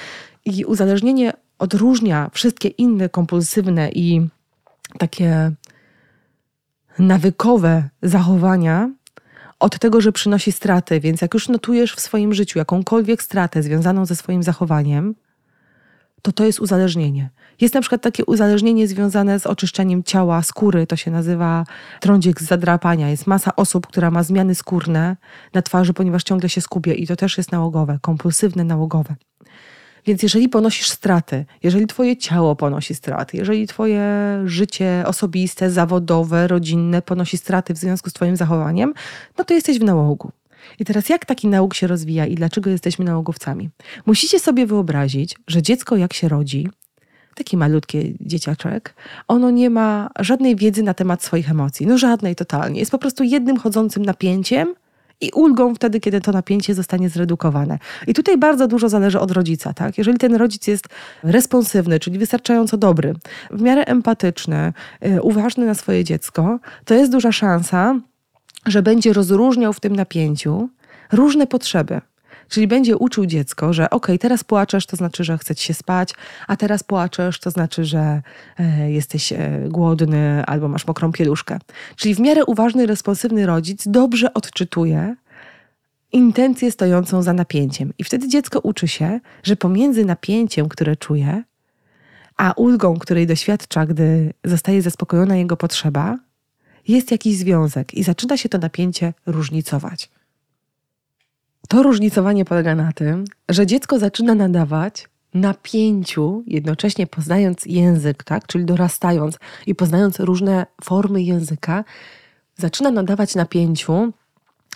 I 0.45 0.65
uzależnienie 0.65 1.33
odróżnia 1.59 2.31
wszystkie 2.35 2.69
inne 2.69 3.09
kompulsywne 3.09 3.91
i 3.91 4.29
takie 4.99 5.53
nawykowe 6.99 7.89
zachowania 8.03 8.91
od 9.61 9.79
tego, 9.79 10.01
że 10.01 10.13
przynosi 10.13 10.53
straty. 10.53 11.01
Więc 11.01 11.21
jak 11.21 11.35
już 11.35 11.49
notujesz 11.49 11.95
w 11.95 12.01
swoim 12.01 12.35
życiu 12.35 12.59
jakąkolwiek 12.59 13.23
stratę 13.23 13.63
związaną 13.63 14.07
ze 14.07 14.17
swoim 14.17 14.43
zachowaniem, 14.43 15.15
to 16.23 16.33
to 16.33 16.45
jest 16.45 16.61
uzależnienie. 16.61 17.31
Jest 17.61 17.75
na 17.75 17.81
przykład 17.81 18.03
takie 18.03 18.25
uzależnienie 18.25 18.89
związane 18.89 19.41
z 19.41 19.47
oczyszczeniem 19.47 20.05
ciała, 20.05 20.43
skóry, 20.43 20.87
to 20.87 20.97
się 20.97 21.11
nazywa 21.11 21.65
trądzik 22.01 22.41
z 22.41 22.45
zadrapania. 22.45 23.11
Jest 23.11 23.27
masa 23.27 23.57
osób, 23.57 23.87
która 23.87 24.11
ma 24.11 24.23
zmiany 24.23 24.55
skórne 24.55 25.17
na 25.55 25.63
twarzy, 25.63 25.93
ponieważ 25.93 26.23
ciągle 26.23 26.49
się 26.49 26.61
skubie 26.61 26.95
i 26.95 27.07
to 27.07 27.17
też 27.17 27.39
jest 27.39 27.53
nałogowe, 27.53 27.99
kompulsywne 28.03 28.65
nałogowe. 28.65 29.15
Więc 30.07 30.23
jeżeli 30.23 30.49
ponosisz 30.49 30.91
straty, 30.91 31.45
jeżeli 31.63 31.87
twoje 31.87 32.17
ciało 32.17 32.57
ponosi 32.57 32.95
straty, 32.95 33.37
jeżeli 33.37 33.67
twoje 33.67 34.03
życie 34.45 35.05
osobiste, 35.07 35.71
zawodowe, 35.71 36.49
rodzinne 36.49 37.03
ponosi 37.03 37.39
straty 37.39 37.75
w 37.75 37.79
związku 37.79 38.11
z 38.11 38.13
twoim 38.13 38.37
zachowaniem, 38.37 38.95
no 39.39 39.45
to 39.45 39.55
jesteś 39.55 39.79
w 39.79 39.85
nałogu. 39.85 40.31
I 40.79 40.85
teraz 40.85 41.09
jak 41.09 41.25
taki 41.25 41.49
nauk 41.49 41.75
się 41.75 41.87
rozwija 41.87 42.27
i 42.27 42.35
dlaczego 42.35 42.71
jesteśmy 42.71 43.05
nałogowcami? 43.05 43.71
Musicie 44.07 44.39
sobie 44.39 44.67
wyobrazić, 44.67 45.37
że 45.47 45.63
dziecko 45.63 45.97
jak 45.97 46.13
się 46.13 46.29
rodzi, 46.29 46.69
taki 47.35 47.57
malutki 47.57 48.17
dzieciaczek, 48.21 48.95
ono 49.29 49.51
nie 49.51 49.71
ma 49.71 50.11
żadnej 50.21 50.57
wiedzy 50.57 50.83
na 50.83 50.95
temat 50.95 51.23
swoich 51.23 51.51
emocji. 51.51 51.87
No 51.87 51.99
żadnej 51.99 52.37
totalnie. 52.37 52.81
Jest 52.81 52.91
po 52.91 52.99
prostu 52.99 53.25
jednym 53.25 53.57
chodzącym 53.57 54.05
napięciem 54.05 54.75
i 55.21 55.31
ulgą 55.31 55.75
wtedy, 55.75 56.01
kiedy 56.01 56.21
to 56.21 56.33
napięcie 56.33 56.75
zostanie 56.75 57.09
zredukowane. 57.09 57.79
I 58.07 58.15
tutaj 58.15 58.39
bardzo 58.39 58.69
dużo 58.69 58.89
zależy 58.89 59.21
od 59.21 59.31
rodzica. 59.31 59.75
Tak? 59.75 59.99
Jeżeli 59.99 60.19
ten 60.19 60.35
rodzic 60.35 60.67
jest 60.67 60.85
responsywny, 61.23 62.01
czyli 62.01 62.19
wystarczająco 62.19 62.77
dobry, 62.77 63.15
w 63.51 63.63
miarę 63.63 63.85
empatyczny, 63.85 64.73
yy, 65.01 65.23
uważny 65.23 65.67
na 65.67 65.75
swoje 65.75 66.05
dziecko, 66.05 66.59
to 66.85 66.95
jest 66.95 67.13
duża 67.13 67.33
szansa, 67.33 68.01
że 68.69 68.83
będzie 68.83 69.13
rozróżniał 69.13 69.73
w 69.73 69.81
tym 69.81 69.97
napięciu 69.97 70.69
różne 71.13 71.47
potrzeby. 71.47 72.01
Czyli 72.49 72.67
będzie 72.67 72.97
uczył 72.97 73.27
dziecko, 73.27 73.73
że 73.73 73.91
ok, 73.91 74.07
teraz 74.21 74.45
płaczesz, 74.45 74.87
to 74.87 74.97
znaczy, 74.97 75.25
że 75.25 75.39
chce 75.39 75.55
ci 75.55 75.67
się 75.67 75.75
spać, 75.75 76.15
a 76.47 76.57
teraz 76.57 76.83
płaczesz, 76.83 77.41
to 77.41 77.51
znaczy, 77.51 77.85
że 77.85 78.23
e, 78.59 78.91
jesteś 78.93 79.33
e, 79.33 79.61
głodny 79.69 80.45
albo 80.47 80.69
masz 80.69 80.87
mokrą 80.87 81.13
pieluszkę. 81.13 81.59
Czyli 81.97 82.15
w 82.15 82.21
miarę 82.21 82.45
uważny, 82.45 82.87
responsywny 82.87 83.47
rodzic 83.47 83.89
dobrze 83.89 84.35
odczytuje 84.35 85.15
intencję 86.13 86.73
stojącą 86.73 87.23
za 87.23 87.33
napięciem. 87.33 87.93
I 87.99 88.05
wtedy 88.05 88.29
dziecko 88.29 88.61
uczy 88.61 88.89
się, 88.89 89.21
że 89.43 89.57
pomiędzy 89.57 90.05
napięciem, 90.05 90.69
które 90.69 90.97
czuje, 90.97 91.43
a 92.37 92.53
ulgą, 92.53 92.99
której 92.99 93.27
doświadcza, 93.27 93.87
gdy 93.87 94.33
zostaje 94.45 94.83
zaspokojona 94.83 95.37
jego 95.37 95.57
potrzeba, 95.57 96.19
jest 96.89 97.11
jakiś 97.11 97.37
związek 97.37 97.95
i 97.95 98.03
zaczyna 98.03 98.37
się 98.37 98.49
to 98.49 98.59
napięcie 98.59 99.15
różnicować. 99.27 100.11
To 101.69 101.83
różnicowanie 101.83 102.45
polega 102.45 102.75
na 102.75 102.93
tym, 102.93 103.25
że 103.49 103.67
dziecko 103.67 103.99
zaczyna 103.99 104.35
nadawać 104.35 105.09
napięciu, 105.35 106.43
jednocześnie 106.47 107.07
poznając 107.07 107.67
język, 107.67 108.25
tak? 108.25 108.47
czyli 108.47 108.65
dorastając 108.65 109.39
i 109.67 109.75
poznając 109.75 110.21
różne 110.21 110.67
formy 110.85 111.23
języka, 111.23 111.85
zaczyna 112.57 112.91
nadawać 112.91 113.35
napięciu 113.35 114.13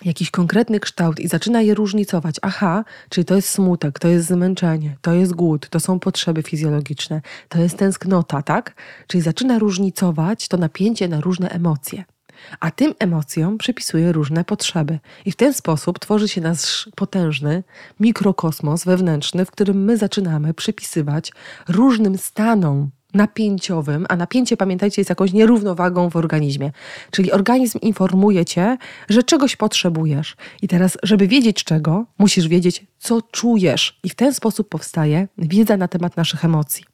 jakiś 0.05 0.31
konkretny 0.31 0.81
kształt 0.81 1.21
i 1.21 1.29
zaczyna 1.29 1.63
je 1.63 1.75
różnicować. 1.75 2.37
Aha, 2.43 2.85
czyli 3.09 3.25
to 3.25 3.37
jest 3.37 3.49
smutek, 3.49 3.99
to 3.99 4.09
jest 4.09 4.29
zmęczenie, 4.29 4.97
to 5.01 5.13
jest 5.13 5.35
głód, 5.35 5.69
to 5.69 5.81
są 5.81 5.99
potrzeby 5.99 6.43
fizjologiczne, 6.43 7.21
to 7.49 7.59
jest 7.59 7.79
tęsknota, 7.79 8.43
tak? 8.43 8.75
Czyli 9.07 9.23
zaczyna 9.23 9.59
różnicować 9.59 10.49
to 10.49 10.57
napięcie 10.57 11.09
na 11.09 11.21
różne 11.21 11.49
emocje 11.49 12.05
a 12.61 12.71
tym 12.71 12.95
emocjom 12.99 13.59
przypisuje 13.59 14.13
różne 14.13 14.45
potrzeby. 14.45 14.99
I 15.25 15.33
w 15.33 15.37
ten 15.37 15.55
sposób 15.55 15.99
tworzy 15.99 16.29
się 16.29 16.41
nasz 16.41 16.91
potężny 16.97 17.65
mikrokosmos 18.01 18.85
wewnętrzny, 18.85 19.45
w 19.45 19.51
którym 19.51 19.85
my 19.85 19.97
zaczynamy 19.97 20.55
przypisywać 20.55 21.33
różnym 21.69 22.19
stanom 22.19 22.91
napięciowym, 23.15 24.07
a 24.09 24.17
napięcie, 24.17 24.57
pamiętajcie, 24.57 25.01
jest 25.01 25.11
jakąś 25.11 25.33
nierównowagą 25.33 26.11
w 26.11 26.17
organizmie. 26.17 26.73
Czyli 27.11 27.33
organizm 27.33 27.79
informuje 27.79 28.45
cię, 28.45 28.77
że 29.09 29.23
czegoś 29.23 29.57
potrzebujesz. 29.57 30.37
I 30.63 30.69
teraz, 30.69 30.99
żeby 31.03 31.29
wiedzieć 31.29 31.65
czego, 31.65 32.07
musisz 32.19 32.49
wiedzieć, 32.49 32.87
co 32.99 33.23
czujesz. 33.23 34.01
I 34.05 34.09
w 34.09 34.15
ten 34.15 34.35
sposób 34.35 34.69
powstaje 34.69 35.29
wiedza 35.39 35.77
na 35.77 35.89
temat 35.89 36.17
naszych 36.17 36.45
emocji. 36.45 36.85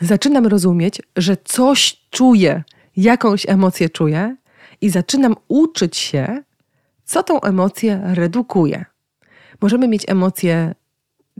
zaczynam 0.00 0.46
rozumieć, 0.46 1.02
że 1.16 1.36
coś 1.44 1.96
czuję, 2.10 2.62
jakąś 2.96 3.48
emocję 3.48 3.88
czuję 3.88 4.36
i 4.80 4.90
zaczynam 4.90 5.34
uczyć 5.48 5.96
się, 5.96 6.42
co 7.04 7.22
tą 7.22 7.40
emocję 7.40 8.00
redukuje. 8.04 8.84
Możemy 9.60 9.88
mieć 9.88 10.04
emocje 10.08 10.74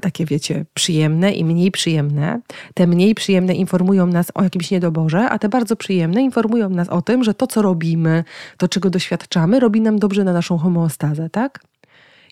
takie, 0.00 0.24
wiecie, 0.24 0.64
przyjemne 0.74 1.32
i 1.32 1.44
mniej 1.44 1.70
przyjemne. 1.70 2.40
Te 2.74 2.86
mniej 2.86 3.14
przyjemne 3.14 3.54
informują 3.54 4.06
nas 4.06 4.26
o 4.34 4.42
jakimś 4.42 4.70
niedoborze, 4.70 5.28
a 5.30 5.38
te 5.38 5.48
bardzo 5.48 5.76
przyjemne 5.76 6.22
informują 6.22 6.70
nas 6.70 6.88
o 6.88 7.02
tym, 7.02 7.24
że 7.24 7.34
to, 7.34 7.46
co 7.46 7.62
robimy, 7.62 8.24
to, 8.58 8.68
czego 8.68 8.90
doświadczamy, 8.90 9.60
robi 9.60 9.80
nam 9.80 9.98
dobrze 9.98 10.24
na 10.24 10.32
naszą 10.32 10.58
homeostazę, 10.58 11.30
tak? 11.30 11.60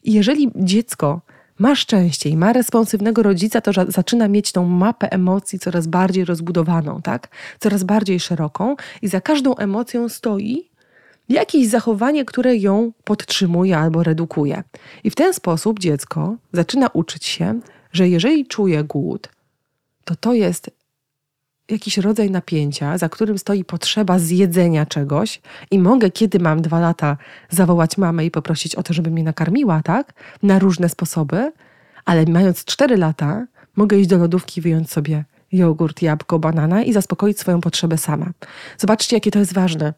I 0.05 0.13
jeżeli 0.13 0.51
dziecko 0.57 1.21
ma 1.59 1.75
szczęście 1.75 2.31
i 2.31 2.37
ma 2.37 2.53
responsywnego 2.53 3.23
rodzica, 3.23 3.61
to 3.61 3.73
zaczyna 3.89 4.29
mieć 4.29 4.53
tą 4.53 4.69
mapę 4.69 5.13
emocji 5.13 5.59
coraz 5.59 5.87
bardziej 5.87 6.25
rozbudowaną, 6.25 7.03
tak? 7.03 7.29
Coraz 7.59 7.85
bardziej 7.85 8.21
szeroką 8.21 8.77
i 9.03 9.09
za 9.09 9.21
każdą 9.21 9.57
emocją 9.57 10.09
stoi 10.09 10.72
jakieś 11.33 11.69
zachowanie, 11.69 12.25
które 12.25 12.57
ją 12.57 12.93
podtrzymuje 13.05 13.79
albo 13.79 14.03
redukuje. 14.03 14.63
I 15.05 15.11
w 15.11 15.15
ten 15.15 15.35
sposób 15.35 15.79
dziecko 15.79 16.37
zaczyna 16.53 16.89
uczyć 16.89 17.25
się, 17.25 17.61
że 17.93 18.09
jeżeli 18.09 18.47
czuje 18.47 18.85
głód, 18.85 19.29
to 20.05 20.17
to 20.17 20.35
jest 20.35 20.71
jakiś 21.69 21.99
rodzaj 21.99 22.31
napięcia, 22.31 22.99
za 22.99 23.09
którym 23.09 23.39
stoi 23.39 23.65
potrzeba 23.65 24.19
zjedzenia 24.19 24.87
czegoś 24.87 25.41
i 25.71 25.79
mogę, 25.79 26.11
kiedy 26.11 26.39
mam 26.39 26.63
dwa 26.63 26.81
lata, 26.81 27.17
zawołać 27.51 27.99
mamę 27.99 28.25
i 28.25 28.31
poprosić 28.31 28.75
o 28.75 28.83
to, 28.83 28.93
żeby 28.93 29.11
mnie 29.11 29.23
nakarmiła, 29.23 29.83
tak? 29.83 30.13
Na 30.43 30.59
różne 30.59 30.89
sposoby, 30.89 31.53
ale 32.05 32.25
mając 32.25 32.65
cztery 32.65 32.97
lata, 32.97 33.47
mogę 33.77 33.99
iść 33.99 34.09
do 34.09 34.19
lodówki 34.19 34.61
i 34.61 34.63
wyjąć 34.63 34.91
sobie 34.91 35.25
jogurt, 35.53 36.03
jabłko, 36.03 36.39
banana 36.39 36.83
i 36.83 36.93
zaspokoić 36.93 37.39
swoją 37.39 37.61
potrzebę 37.61 37.99
sama. 37.99 38.31
Zobaczcie, 38.79 39.17
jakie 39.17 39.31
to 39.31 39.39
jest 39.39 39.55
ważne. 39.55 39.95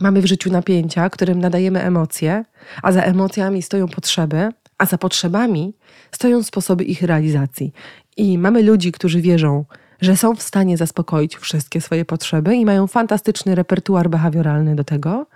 Mamy 0.00 0.22
w 0.22 0.26
życiu 0.26 0.50
napięcia, 0.50 1.10
którym 1.10 1.40
nadajemy 1.40 1.82
emocje, 1.82 2.44
a 2.82 2.92
za 2.92 3.02
emocjami 3.02 3.62
stoją 3.62 3.88
potrzeby, 3.88 4.50
a 4.78 4.86
za 4.86 4.98
potrzebami 4.98 5.74
stoją 6.10 6.42
sposoby 6.42 6.84
ich 6.84 7.02
realizacji. 7.02 7.72
I 8.16 8.38
mamy 8.38 8.62
ludzi, 8.62 8.92
którzy 8.92 9.20
wierzą, 9.20 9.64
że 10.00 10.16
są 10.16 10.34
w 10.34 10.42
stanie 10.42 10.76
zaspokoić 10.76 11.36
wszystkie 11.36 11.80
swoje 11.80 12.04
potrzeby 12.04 12.54
i 12.54 12.64
mają 12.64 12.86
fantastyczny 12.86 13.54
repertuar 13.54 14.10
behawioralny 14.10 14.76
do 14.76 14.84
tego, 14.84 15.26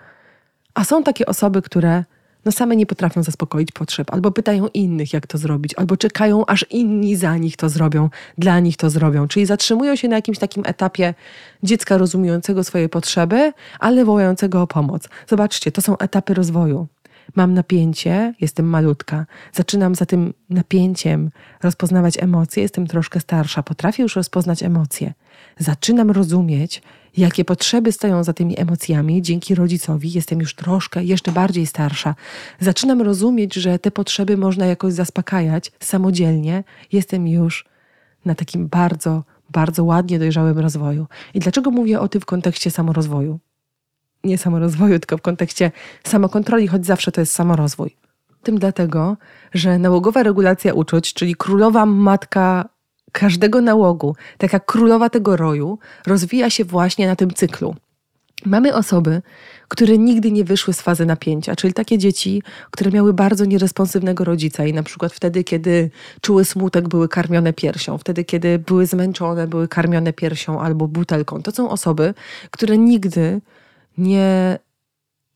a 0.75 0.85
są 0.85 1.03
takie 1.03 1.27
osoby, 1.27 1.63
które 1.63 2.05
no 2.45 2.53
same 2.53 2.77
nie 2.77 2.87
potrafią 2.87 3.23
zaspokoić 3.23 3.73
potrzeb, 3.73 4.13
albo 4.13 4.31
pytają 4.31 4.69
innych, 4.75 5.13
jak 5.13 5.27
to 5.27 5.39
zrobić, 5.39 5.75
albo 5.77 5.97
czekają, 5.97 6.47
aż 6.47 6.67
inni 6.71 7.17
za 7.17 7.37
nich 7.37 7.57
to 7.57 7.69
zrobią, 7.69 8.11
dla 8.39 8.61
nich 8.61 8.77
to 8.77 8.91
zrobią. 8.91 9.29
Czyli 9.29 9.47
zatrzymują 9.47 9.97
się 9.97 10.09
na 10.09 10.17
jakimś 10.17 10.39
takim 10.39 10.63
etapie 10.67 11.15
dziecka 11.63 11.99
rozumiejącego 11.99 12.65
swoje 12.65 12.89
potrzeby, 12.89 13.53
ale 13.81 14.05
wołającego 14.05 14.63
o 14.63 14.67
pomoc. 14.67 15.09
Zobaczcie, 15.29 15.73
to 15.73 15.83
są 15.83 15.99
etapy 15.99 16.35
rozwoju. 16.35 16.87
Mam 17.37 17.55
napięcie, 17.55 18.35
jestem 18.41 18.67
malutka, 18.67 19.27
zaczynam 19.53 19.95
za 19.95 20.07
tym 20.07 20.35
napięciem 20.51 21.31
rozpoznawać 21.63 22.23
emocje, 22.23 22.63
jestem 22.63 22.87
troszkę 22.87 23.21
starsza, 23.21 23.63
potrafię 23.63 24.03
już 24.03 24.17
rozpoznać 24.17 24.63
emocje. 24.63 25.13
Zaczynam 25.59 26.11
rozumieć, 26.11 26.83
jakie 27.17 27.45
potrzeby 27.45 27.93
stoją 27.93 28.25
za 28.25 28.33
tymi 28.33 28.61
emocjami. 28.61 29.23
Dzięki 29.23 29.55
rodzicowi 29.55 30.13
jestem 30.13 30.41
już 30.41 30.55
troszkę, 30.55 31.05
jeszcze 31.05 31.33
bardziej 31.33 31.67
starsza. 31.67 32.15
Zaczynam 32.61 33.03
rozumieć, 33.03 33.55
że 33.55 33.79
te 33.79 33.91
potrzeby 33.91 34.37
można 34.37 34.67
jakoś 34.67 34.93
zaspokajać 34.93 35.73
samodzielnie. 35.81 36.65
Jestem 36.93 37.29
już 37.29 37.65
na 38.25 38.35
takim 38.35 38.69
bardzo, 38.69 39.25
bardzo 39.51 39.85
ładnie 39.85 40.19
dojrzałym 40.19 40.59
rozwoju. 40.59 41.07
I 41.35 41.41
dlaczego 41.41 41.71
mówię 41.71 42.01
o 42.01 42.09
tym 42.09 42.21
w 42.21 42.27
kontekście 42.27 42.71
samorozwoju? 42.71 43.39
Nie 44.25 44.39
samorozwoju, 44.39 44.99
tylko 44.99 45.19
w 45.19 45.23
kontekście 45.23 45.71
samokontroli, 46.05 46.69
choć 46.69 46.87
zawsze 46.87 47.13
to 47.13 47.21
jest 47.21 47.33
samorozwój. 47.33 47.97
Tym 48.43 48.59
dlatego, 48.59 49.17
że 49.55 49.79
nałogowa 49.79 50.23
regulacja 50.23 50.75
uczuć, 50.75 51.15
czyli 51.15 51.35
królowa 51.35 51.87
matka 51.87 52.69
każdego 53.13 53.61
nałogu, 53.61 54.17
taka 54.39 54.61
królowa 54.61 55.11
tego 55.11 55.37
roju, 55.37 55.79
rozwija 56.07 56.51
się 56.51 56.65
właśnie 56.65 57.07
na 57.07 57.17
tym 57.17 57.35
cyklu. 57.35 57.75
Mamy 58.47 58.75
osoby, 58.75 59.23
które 59.69 59.99
nigdy 59.99 60.33
nie 60.33 60.45
wyszły 60.45 60.75
z 60.75 60.81
fazy 60.81 61.07
napięcia, 61.07 61.57
czyli 61.57 61.75
takie 61.75 61.99
dzieci, 61.99 62.43
które 62.71 62.91
miały 62.91 63.13
bardzo 63.13 63.45
nieresponsywnego 63.45 64.25
rodzica 64.25 64.67
i 64.67 64.73
na 64.73 64.83
przykład 64.83 65.13
wtedy, 65.13 65.45
kiedy 65.45 65.91
czuły 66.21 66.45
smutek, 66.45 66.89
były 66.89 67.09
karmione 67.09 67.53
piersią, 67.53 67.99
wtedy, 67.99 68.25
kiedy 68.25 68.59
były 68.59 68.87
zmęczone, 68.87 69.47
były 69.47 69.69
karmione 69.69 70.13
piersią 70.13 70.61
albo 70.61 70.89
butelką. 70.89 71.43
To 71.43 71.51
są 71.51 71.71
osoby, 71.71 72.15
które 72.51 72.79
nigdy 72.79 73.41
nie 73.99 74.59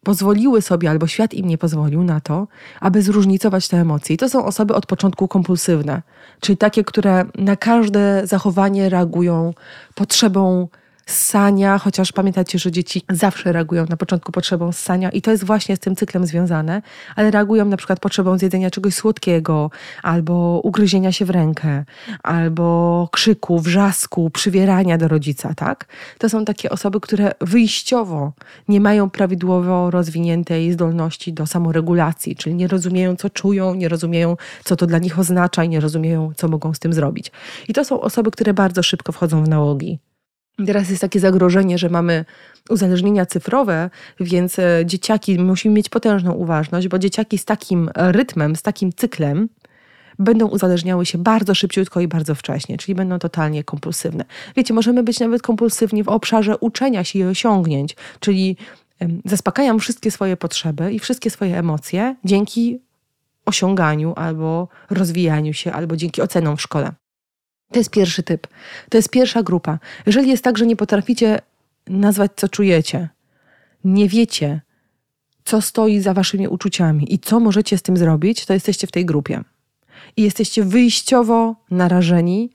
pozwoliły 0.07 0.63
sobie, 0.63 0.91
albo 0.91 1.07
świat 1.07 1.35
im 1.35 1.47
nie 1.47 1.59
pozwolił 1.59 2.03
na 2.05 2.21
to, 2.21 2.47
aby 2.81 3.03
zróżnicować 3.03 3.69
te 3.69 3.77
emocje. 3.77 4.15
I 4.15 4.19
to 4.19 4.29
są 4.29 4.45
osoby 4.45 4.75
od 4.75 4.87
początku 4.87 5.29
kompulsywne, 5.29 6.03
czyli 6.41 6.57
takie, 6.57 6.85
które 6.85 7.25
na 7.35 7.57
każde 7.57 8.27
zachowanie 8.27 8.89
reagują 8.89 9.55
potrzebą 9.95 10.69
ssania, 11.07 11.79
chociaż 11.79 12.13
pamiętacie, 12.13 12.59
że 12.59 12.73
dzieci 12.73 13.03
zawsze 13.11 13.53
reagują 13.53 13.87
na 13.89 13.97
początku 13.97 14.33
potrzebą 14.33 14.73
ssania 14.73 15.11
i 15.11 15.23
to 15.23 15.31
jest 15.31 15.45
właśnie 15.45 15.77
z 15.77 15.81
tym 15.81 15.97
cyklem 15.97 16.27
związane, 16.27 16.83
ale 17.17 17.31
reagują 17.31 17.65
na 17.65 17.77
przykład 17.77 18.01
potrzebą 18.01 18.39
zjedzenia 18.39 18.71
czegoś 18.71 18.95
słodkiego, 18.95 19.71
albo 20.03 20.61
ugryzienia 20.65 21.13
się 21.13 21.25
w 21.25 21.31
rękę, 21.31 21.85
albo 22.23 23.09
krzyku, 23.13 23.59
wrzasku, 23.59 24.31
przywierania 24.31 24.99
do 24.99 25.09
rodzica, 25.09 25.55
tak? 25.55 25.87
To 26.19 26.29
są 26.29 26.45
takie 26.45 26.71
osoby, 26.71 27.01
które 27.01 27.33
wyjściowo 27.41 28.33
nie 28.69 28.81
mają 28.81 29.11
prawidłowo 29.11 29.91
rozwiniętej 29.91 30.73
zdolności 30.73 31.33
do 31.33 31.47
samoregulacji, 31.47 32.37
czyli 32.37 32.55
nie 32.55 32.69
rozumieją, 32.69 33.17
co 33.17 33.31
czują, 33.31 33.75
nie 33.75 33.89
rozumieją, 33.89 34.37
co 34.65 34.77
to 34.77 34.87
dla 34.87 34.99
nich 34.99 35.19
oznacza 35.19 35.65
i 35.65 35.69
nie 35.69 35.81
rozumieją, 35.81 36.33
co 36.37 36.49
mogą 36.49 36.75
z 36.75 36.79
tym 36.79 36.93
zrobić. 36.93 37.33
I 37.69 37.73
to 37.73 37.85
są 37.85 38.01
osoby, 38.01 38.31
które 38.31 38.55
bardzo 38.55 38.83
szybko 38.83 39.13
wchodzą 39.13 39.45
w 39.45 39.49
nałogi. 39.49 39.99
Teraz 40.67 40.91
jest 40.91 41.01
takie 41.01 41.21
zagrożenie, 41.21 41.79
że 41.79 41.89
mamy 41.89 42.25
uzależnienia 42.71 43.27
cyfrowe, 43.27 43.91
więc 44.21 44.59
e, 44.59 44.83
dzieciaki 44.87 45.39
musimy 45.39 45.75
mieć 45.75 45.89
potężną 45.89 46.33
uważność, 46.33 46.89
bo 46.89 46.99
dzieciaki 46.99 47.39
z 47.39 47.45
takim 47.45 47.91
rytmem, 47.95 48.57
z 48.57 48.63
takim 48.63 48.93
cyklem 48.93 49.49
będą 50.19 50.47
uzależniały 50.47 51.07
się 51.07 51.19
bardzo 51.19 51.55
szybciutko 51.55 52.01
i 52.01 52.09
bardzo 52.09 52.35
wcześnie, 52.35 52.77
czyli 52.77 52.95
będą 52.95 53.19
totalnie 53.19 53.65
kompulsywne. 53.65 54.25
Wiecie, 54.57 54.75
możemy 54.75 55.03
być 55.03 55.21
nawet 55.21 55.43
kompulsywni 55.43 56.03
w 56.03 56.09
obszarze 56.09 56.59
uczenia 56.59 57.05
się 57.05 57.19
i 57.19 57.25
osiągnięć, 57.25 57.97
czyli 58.21 58.57
zaspokajam 59.25 59.79
wszystkie 59.79 60.11
swoje 60.11 60.37
potrzeby 60.37 60.93
i 60.93 60.99
wszystkie 60.99 61.31
swoje 61.31 61.59
emocje 61.59 62.17
dzięki 62.25 62.79
osiąganiu 63.45 64.13
albo 64.17 64.69
rozwijaniu 64.91 65.53
się, 65.53 65.73
albo 65.73 65.97
dzięki 65.97 66.23
ocenom 66.23 66.57
w 66.57 66.63
szkole. 66.63 66.93
To 67.73 67.79
jest 67.79 67.91
pierwszy 67.91 68.23
typ. 68.23 68.47
To 68.91 68.99
jest 68.99 69.09
pierwsza 69.09 69.43
grupa. 69.43 69.79
Jeżeli 70.07 70.31
jest 70.31 70.45
tak, 70.45 70.59
że 70.59 70.67
nie 70.67 70.77
potraficie 70.77 71.39
nazwać, 71.87 72.33
co 72.37 72.49
czujecie, 72.49 73.09
nie 73.85 74.09
wiecie, 74.09 74.61
co 75.45 75.63
stoi 75.63 76.01
za 76.01 76.15
waszymi 76.15 76.49
uczuciami 76.49 77.15
i 77.15 77.19
co 77.19 77.41
możecie 77.41 77.79
z 77.79 77.83
tym 77.83 77.97
zrobić, 77.97 78.47
to 78.47 78.53
jesteście 78.53 78.87
w 78.87 78.93
tej 78.93 79.07
grupie. 79.07 79.41
I 80.17 80.23
jesteście 80.23 80.65
wyjściowo 80.65 81.57
narażeni 81.71 82.51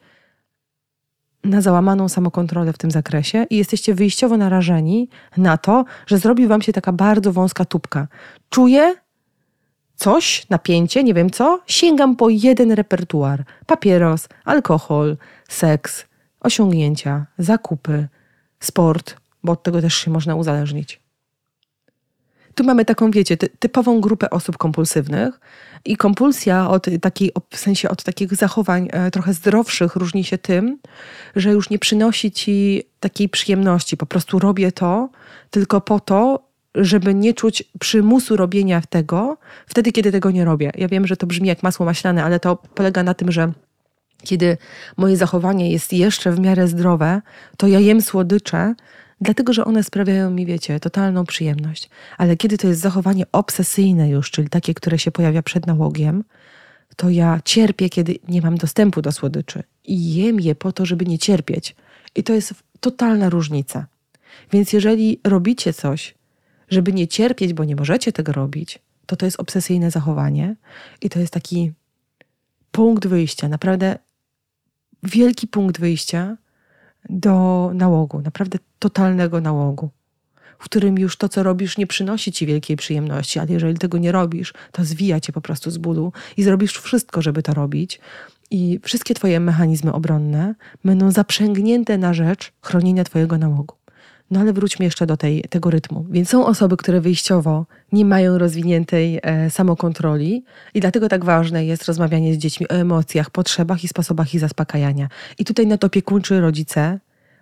na 1.43 1.61
załamaną 1.61 2.09
samokontrolę 2.09 2.73
w 2.73 2.77
tym 2.77 2.91
zakresie 2.91 3.45
i 3.49 3.57
jesteście 3.57 3.93
wyjściowo 3.93 4.37
narażeni 4.37 5.09
na 5.37 5.57
to, 5.57 5.85
że 6.07 6.17
zrobi 6.17 6.47
wam 6.47 6.61
się 6.61 6.73
taka 6.73 6.91
bardzo 6.91 7.33
wąska 7.33 7.65
tubka. 7.65 8.07
Czuję, 8.49 8.95
coś, 10.01 10.49
napięcie, 10.49 11.03
nie 11.03 11.13
wiem 11.13 11.29
co, 11.29 11.61
sięgam 11.67 12.15
po 12.15 12.29
jeden 12.29 12.71
repertuar: 12.71 13.43
papieros, 13.65 14.27
alkohol, 14.45 15.17
seks, 15.49 16.05
osiągnięcia, 16.39 17.25
zakupy, 17.37 18.07
sport, 18.59 19.15
bo 19.43 19.51
od 19.51 19.63
tego 19.63 19.81
też 19.81 19.95
się 19.95 20.11
można 20.11 20.35
uzależnić. 20.35 21.01
Tu 22.55 22.63
mamy 22.63 22.85
taką, 22.85 23.11
wiecie, 23.11 23.37
typową 23.37 24.01
grupę 24.01 24.29
osób 24.29 24.57
kompulsywnych 24.57 25.39
i 25.85 25.97
kompulsja 25.97 26.69
od 26.69 26.85
takiej, 27.01 27.31
w 27.49 27.57
sensie 27.57 27.89
od 27.89 28.03
takich 28.03 28.35
zachowań 28.35 28.89
e, 28.91 29.11
trochę 29.11 29.33
zdrowszych 29.33 29.95
różni 29.95 30.23
się 30.23 30.37
tym, 30.37 30.79
że 31.35 31.51
już 31.51 31.69
nie 31.69 31.79
przynosi 31.79 32.31
ci 32.31 32.83
takiej 32.99 33.29
przyjemności. 33.29 33.97
Po 33.97 34.05
prostu 34.05 34.39
robię 34.39 34.71
to 34.71 35.09
tylko 35.49 35.81
po 35.81 35.99
to, 35.99 36.50
żeby 36.75 37.13
nie 37.13 37.33
czuć 37.33 37.63
przymusu 37.79 38.35
robienia 38.35 38.81
tego 38.89 39.37
wtedy, 39.67 39.91
kiedy 39.91 40.11
tego 40.11 40.31
nie 40.31 40.45
robię. 40.45 40.71
Ja 40.75 40.87
wiem, 40.87 41.07
że 41.07 41.17
to 41.17 41.27
brzmi 41.27 41.47
jak 41.47 41.63
masło 41.63 41.85
maślane, 41.85 42.23
ale 42.23 42.39
to 42.39 42.55
polega 42.55 43.03
na 43.03 43.13
tym, 43.13 43.31
że 43.31 43.51
kiedy 44.23 44.57
moje 44.97 45.17
zachowanie 45.17 45.71
jest 45.71 45.93
jeszcze 45.93 46.31
w 46.31 46.39
miarę 46.39 46.67
zdrowe, 46.67 47.21
to 47.57 47.67
ja 47.67 47.79
jem 47.79 48.01
słodycze, 48.01 48.75
dlatego 49.21 49.53
że 49.53 49.65
one 49.65 49.83
sprawiają 49.83 50.31
mi, 50.31 50.45
wiecie, 50.45 50.79
totalną 50.79 51.25
przyjemność. 51.25 51.89
Ale 52.17 52.37
kiedy 52.37 52.57
to 52.57 52.67
jest 52.67 52.81
zachowanie 52.81 53.25
obsesyjne 53.31 54.09
już, 54.09 54.31
czyli 54.31 54.49
takie, 54.49 54.73
które 54.73 54.99
się 54.99 55.11
pojawia 55.11 55.43
przed 55.43 55.67
nałogiem, 55.67 56.23
to 56.95 57.09
ja 57.09 57.39
cierpię, 57.45 57.89
kiedy 57.89 58.15
nie 58.27 58.41
mam 58.41 58.57
dostępu 58.57 59.01
do 59.01 59.11
słodyczy. 59.11 59.63
I 59.85 60.15
jem 60.15 60.39
je 60.39 60.55
po 60.55 60.71
to, 60.71 60.85
żeby 60.85 61.05
nie 61.05 61.19
cierpieć. 61.19 61.75
I 62.15 62.23
to 62.23 62.33
jest 62.33 62.53
totalna 62.79 63.29
różnica. 63.29 63.85
Więc 64.51 64.73
jeżeli 64.73 65.19
robicie 65.23 65.73
coś, 65.73 66.15
żeby 66.71 66.93
nie 66.93 67.07
cierpieć, 67.07 67.53
bo 67.53 67.63
nie 67.63 67.75
możecie 67.75 68.11
tego 68.11 68.31
robić, 68.31 68.79
to 69.05 69.15
to 69.15 69.25
jest 69.25 69.39
obsesyjne 69.39 69.91
zachowanie 69.91 70.55
i 71.01 71.09
to 71.09 71.19
jest 71.19 71.33
taki 71.33 71.71
punkt 72.71 73.07
wyjścia, 73.07 73.49
naprawdę 73.49 73.97
wielki 75.03 75.47
punkt 75.47 75.79
wyjścia 75.79 76.37
do 77.09 77.71
nałogu, 77.73 78.21
naprawdę 78.21 78.59
totalnego 78.79 79.41
nałogu, 79.41 79.89
w 80.59 80.63
którym 80.63 80.99
już 80.99 81.17
to, 81.17 81.29
co 81.29 81.43
robisz, 81.43 81.77
nie 81.77 81.87
przynosi 81.87 82.31
ci 82.31 82.45
wielkiej 82.45 82.77
przyjemności, 82.77 83.39
ale 83.39 83.51
jeżeli 83.51 83.77
tego 83.77 83.97
nie 83.97 84.11
robisz, 84.11 84.53
to 84.71 84.85
zwija 84.85 85.19
cię 85.19 85.33
po 85.33 85.41
prostu 85.41 85.71
z 85.71 85.77
bólu 85.77 86.13
i 86.37 86.43
zrobisz 86.43 86.77
wszystko, 86.77 87.21
żeby 87.21 87.43
to 87.43 87.53
robić. 87.53 87.99
I 88.51 88.79
wszystkie 88.83 89.13
twoje 89.13 89.39
mechanizmy 89.39 89.93
obronne 89.93 90.55
będą 90.85 91.11
zaprzęgnięte 91.11 91.97
na 91.97 92.13
rzecz 92.13 92.51
chronienia 92.61 93.03
twojego 93.03 93.37
nałogu. 93.37 93.80
No 94.31 94.39
ale 94.39 94.53
wróćmy 94.53 94.85
jeszcze 94.85 95.05
do 95.05 95.17
tej, 95.17 95.43
tego 95.49 95.69
rytmu. 95.69 96.05
Więc 96.09 96.29
są 96.29 96.45
osoby, 96.45 96.77
które 96.77 97.01
wyjściowo 97.01 97.65
nie 97.91 98.05
mają 98.05 98.37
rozwiniętej 98.37 99.19
e, 99.23 99.49
samokontroli 99.49 100.43
i 100.73 100.79
dlatego 100.79 101.09
tak 101.09 101.25
ważne 101.25 101.65
jest 101.65 101.85
rozmawianie 101.85 102.33
z 102.33 102.37
dziećmi 102.37 102.67
o 102.67 102.73
emocjach, 102.73 103.29
potrzebach 103.29 103.83
i 103.83 103.87
sposobach 103.87 104.33
ich 104.33 104.39
zaspokajania. 104.39 105.07
I 105.37 105.45
tutaj 105.45 105.67
na 105.67 105.77
to 105.77 105.87
opiekuńczy 105.87 106.41
rodzice 106.41 106.99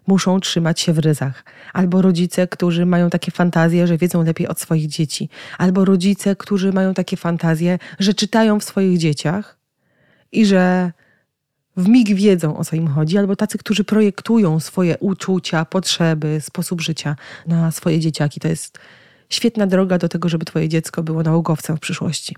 muszą 0.08 0.40
trzymać 0.40 0.80
się 0.80 0.94
w 0.94 1.00
ryzach. 1.00 1.46
Albo 1.74 2.02
rodzice, 2.02 2.48
którzy 2.48 2.86
mają 2.86 3.10
takie 3.10 3.32
fantazje, 3.32 3.88
że 3.88 3.98
wiedzą 3.98 4.24
lepiej 4.24 4.48
od 4.48 4.60
swoich 4.60 4.88
dzieci. 4.88 5.30
Albo 5.58 5.86
rodzice, 5.86 6.36
którzy 6.36 6.74
mają 6.74 6.94
takie 6.94 7.18
fantazje, 7.18 7.80
że 8.00 8.14
czytają 8.14 8.60
w 8.60 8.64
swoich 8.64 8.98
dzieciach 8.98 9.58
i 10.32 10.46
że 10.46 10.92
w 11.80 11.88
mig 11.88 12.16
wiedzą 12.16 12.58
o 12.58 12.66
co 12.66 12.76
im 12.76 12.88
chodzi, 12.88 13.18
albo 13.18 13.36
tacy, 13.36 13.58
którzy 13.58 13.84
projektują 13.84 14.60
swoje 14.60 14.98
uczucia, 14.98 15.66
potrzeby, 15.66 16.42
sposób 16.42 16.82
życia 16.82 17.16
na 17.48 17.72
swoje 17.72 18.00
dzieciaki. 18.00 18.40
To 18.40 18.48
jest 18.48 18.80
świetna 19.30 19.68
droga 19.68 19.98
do 19.98 20.10
tego, 20.10 20.30
żeby 20.30 20.46
twoje 20.46 20.70
dziecko 20.70 21.04
było 21.04 21.24
nałogowcem 21.24 21.78
w 21.78 21.80
przyszłości. 21.80 22.36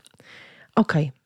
Okej. 0.76 1.08
Okay. 1.08 1.22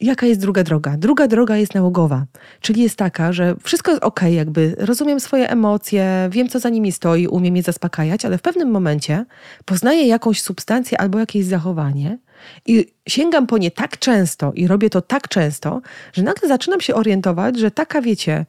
Jaka 0.00 0.26
jest 0.26 0.40
druga 0.40 0.62
droga? 0.62 0.96
Druga 0.96 1.28
droga 1.28 1.56
jest 1.56 1.74
nałogowa, 1.74 2.26
czyli 2.60 2.82
jest 2.82 2.96
taka, 2.96 3.32
że 3.32 3.56
wszystko 3.62 3.90
jest 3.90 4.02
ok, 4.02 4.20
jakby 4.22 4.76
rozumiem 4.78 5.20
swoje 5.20 5.50
emocje, 5.50 6.28
wiem 6.32 6.48
co 6.48 6.60
za 6.60 6.68
nimi 6.68 6.92
stoi, 6.92 7.26
umiem 7.26 7.56
je 7.56 7.62
zaspokajać, 7.62 8.24
ale 8.24 8.38
w 8.38 8.42
pewnym 8.42 8.70
momencie 8.70 9.24
poznaję 9.64 10.06
jakąś 10.06 10.42
substancję 10.42 11.00
albo 11.00 11.18
jakieś 11.18 11.44
zachowanie 11.44 12.18
i 12.66 12.92
sięgam 13.08 13.46
po 13.46 13.58
nie 13.58 13.70
tak 13.70 13.98
często 13.98 14.52
i 14.54 14.66
robię 14.66 14.90
to 14.90 15.02
tak 15.02 15.28
często, 15.28 15.80
że 16.12 16.22
nagle 16.22 16.48
zaczynam 16.48 16.80
się 16.80 16.94
orientować, 16.94 17.58
że 17.58 17.70
taka, 17.70 18.02
wiecie, 18.02 18.46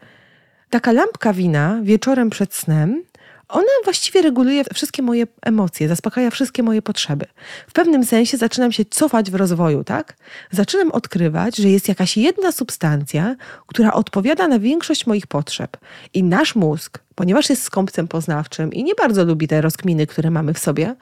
taka 0.69 0.91
lampka 0.91 1.33
wina 1.33 1.79
wieczorem 1.83 2.29
przed 2.29 2.53
snem 2.53 3.03
ona 3.49 3.67
właściwie 3.83 4.21
reguluje 4.21 4.63
wszystkie 4.73 5.01
moje 5.01 5.27
emocje, 5.41 5.87
zaspokaja 5.87 6.29
wszystkie 6.29 6.63
moje 6.63 6.81
potrzeby. 6.81 7.25
W 7.67 7.73
pewnym 7.73 8.05
sensie 8.05 8.37
zaczynam 8.37 8.71
się 8.71 8.85
cofać 8.85 9.31
w 9.31 9.35
rozwoju, 9.35 9.83
tak? 9.83 10.17
Zaczynam 10.51 10.91
odkrywać, 10.91 11.57
że 11.57 11.69
jest 11.69 11.87
jakaś 11.87 12.17
jedna 12.17 12.51
substancja, 12.51 13.35
która 13.67 13.93
odpowiada 13.93 14.47
na 14.47 14.59
większość 14.59 15.07
moich 15.07 15.27
potrzeb. 15.27 15.77
I 16.13 16.23
nasz 16.23 16.55
mózg, 16.55 16.99
ponieważ 17.15 17.49
jest 17.49 17.63
skąpcem 17.63 18.07
poznawczym 18.07 18.73
i 18.73 18.83
nie 18.83 18.95
bardzo 18.95 19.25
lubi 19.25 19.47
te 19.47 19.61
rozkminy, 19.61 20.07
które 20.07 20.31
mamy 20.31 20.53
w 20.53 20.59
sobie, 20.59 20.95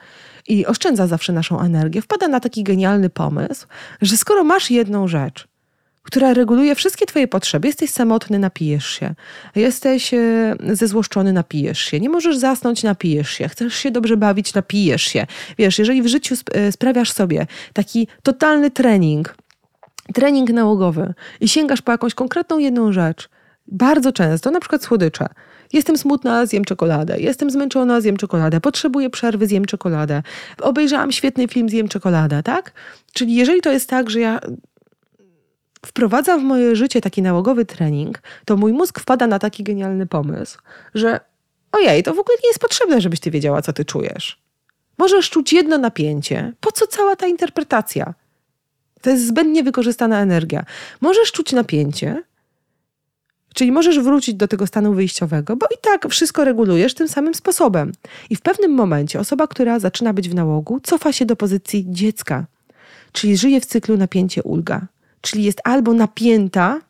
i 0.48 0.66
oszczędza 0.66 1.06
zawsze 1.06 1.32
naszą 1.32 1.60
energię, 1.60 2.02
wpada 2.02 2.28
na 2.28 2.40
taki 2.40 2.62
genialny 2.62 3.10
pomysł, 3.10 3.66
że 4.02 4.16
skoro 4.16 4.44
masz 4.44 4.70
jedną 4.70 5.08
rzecz, 5.08 5.48
która 6.06 6.34
reguluje 6.34 6.74
wszystkie 6.74 7.06
Twoje 7.06 7.28
potrzeby. 7.28 7.68
Jesteś 7.68 7.90
samotny, 7.90 8.38
napijesz 8.38 8.86
się. 8.86 9.14
Jesteś 9.56 10.14
e, 10.14 10.18
zezłoszczony, 10.72 11.32
napijesz 11.32 11.78
się. 11.78 12.00
Nie 12.00 12.08
możesz 12.08 12.36
zasnąć, 12.36 12.82
napijesz 12.82 13.30
się. 13.30 13.48
Chcesz 13.48 13.74
się 13.74 13.90
dobrze 13.90 14.16
bawić, 14.16 14.54
napijesz 14.54 15.02
się. 15.02 15.26
Wiesz, 15.58 15.78
jeżeli 15.78 16.02
w 16.02 16.06
życiu 16.06 16.34
e, 16.52 16.72
sprawiasz 16.72 17.12
sobie 17.12 17.46
taki 17.72 18.08
totalny 18.22 18.70
trening, 18.70 19.36
trening 20.14 20.50
nałogowy 20.50 21.14
i 21.40 21.48
sięgasz 21.48 21.82
po 21.82 21.92
jakąś 21.92 22.14
konkretną 22.14 22.58
jedną 22.58 22.92
rzecz, 22.92 23.28
bardzo 23.66 24.12
często, 24.12 24.50
na 24.50 24.60
przykład 24.60 24.84
słodycze. 24.84 25.26
Jestem 25.72 25.98
smutna, 25.98 26.46
zjem 26.46 26.64
czekoladę. 26.64 27.20
Jestem 27.20 27.50
zmęczona, 27.50 28.00
zjem 28.00 28.16
czekoladę. 28.16 28.60
Potrzebuję 28.60 29.10
przerwy, 29.10 29.46
zjem 29.46 29.64
czekoladę. 29.64 30.22
Obejrzałam 30.62 31.12
świetny 31.12 31.48
film, 31.48 31.68
zjem 31.68 31.88
czekoladę, 31.88 32.42
tak? 32.42 32.72
Czyli 33.12 33.34
jeżeli 33.34 33.60
to 33.60 33.72
jest 33.72 33.88
tak, 33.88 34.10
że 34.10 34.20
ja 34.20 34.40
wprowadzam 35.86 36.40
w 36.40 36.44
moje 36.44 36.76
życie 36.76 37.00
taki 37.00 37.22
nałogowy 37.22 37.64
trening, 37.64 38.22
to 38.44 38.56
mój 38.56 38.72
mózg 38.72 39.00
wpada 39.00 39.26
na 39.26 39.38
taki 39.38 39.62
genialny 39.62 40.06
pomysł, 40.06 40.58
że 40.94 41.20
ojej, 41.72 42.02
to 42.02 42.14
w 42.14 42.18
ogóle 42.18 42.36
nie 42.44 42.48
jest 42.48 42.58
potrzebne, 42.58 43.00
żebyś 43.00 43.20
ty 43.20 43.30
wiedziała, 43.30 43.62
co 43.62 43.72
ty 43.72 43.84
czujesz. 43.84 44.38
Możesz 44.98 45.30
czuć 45.30 45.52
jedno 45.52 45.78
napięcie. 45.78 46.52
Po 46.60 46.72
co 46.72 46.86
cała 46.86 47.16
ta 47.16 47.26
interpretacja? 47.26 48.14
To 49.00 49.10
jest 49.10 49.26
zbędnie 49.26 49.62
wykorzystana 49.62 50.20
energia. 50.20 50.64
Możesz 51.00 51.32
czuć 51.32 51.52
napięcie, 51.52 52.22
czyli 53.54 53.72
możesz 53.72 54.00
wrócić 54.00 54.34
do 54.34 54.48
tego 54.48 54.66
stanu 54.66 54.92
wyjściowego, 54.94 55.56
bo 55.56 55.66
i 55.66 55.78
tak 55.80 56.08
wszystko 56.08 56.44
regulujesz 56.44 56.94
tym 56.94 57.08
samym 57.08 57.34
sposobem. 57.34 57.92
I 58.30 58.36
w 58.36 58.40
pewnym 58.40 58.70
momencie 58.70 59.20
osoba, 59.20 59.46
która 59.46 59.78
zaczyna 59.78 60.12
być 60.12 60.28
w 60.28 60.34
nałogu, 60.34 60.80
cofa 60.80 61.12
się 61.12 61.26
do 61.26 61.36
pozycji 61.36 61.84
dziecka, 61.88 62.46
czyli 63.12 63.36
żyje 63.36 63.60
w 63.60 63.66
cyklu 63.66 63.96
napięcie-ulga 63.96 64.86
czyli 65.20 65.44
jest 65.44 65.60
albo 65.64 65.92
napięta, 65.92 66.80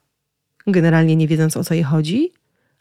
generalnie 0.67 1.17
nie 1.17 1.29
wiedząc 1.29 1.57
o 1.57 1.65
co 1.65 1.75
jej 1.75 1.83
chodzi, 1.83 2.33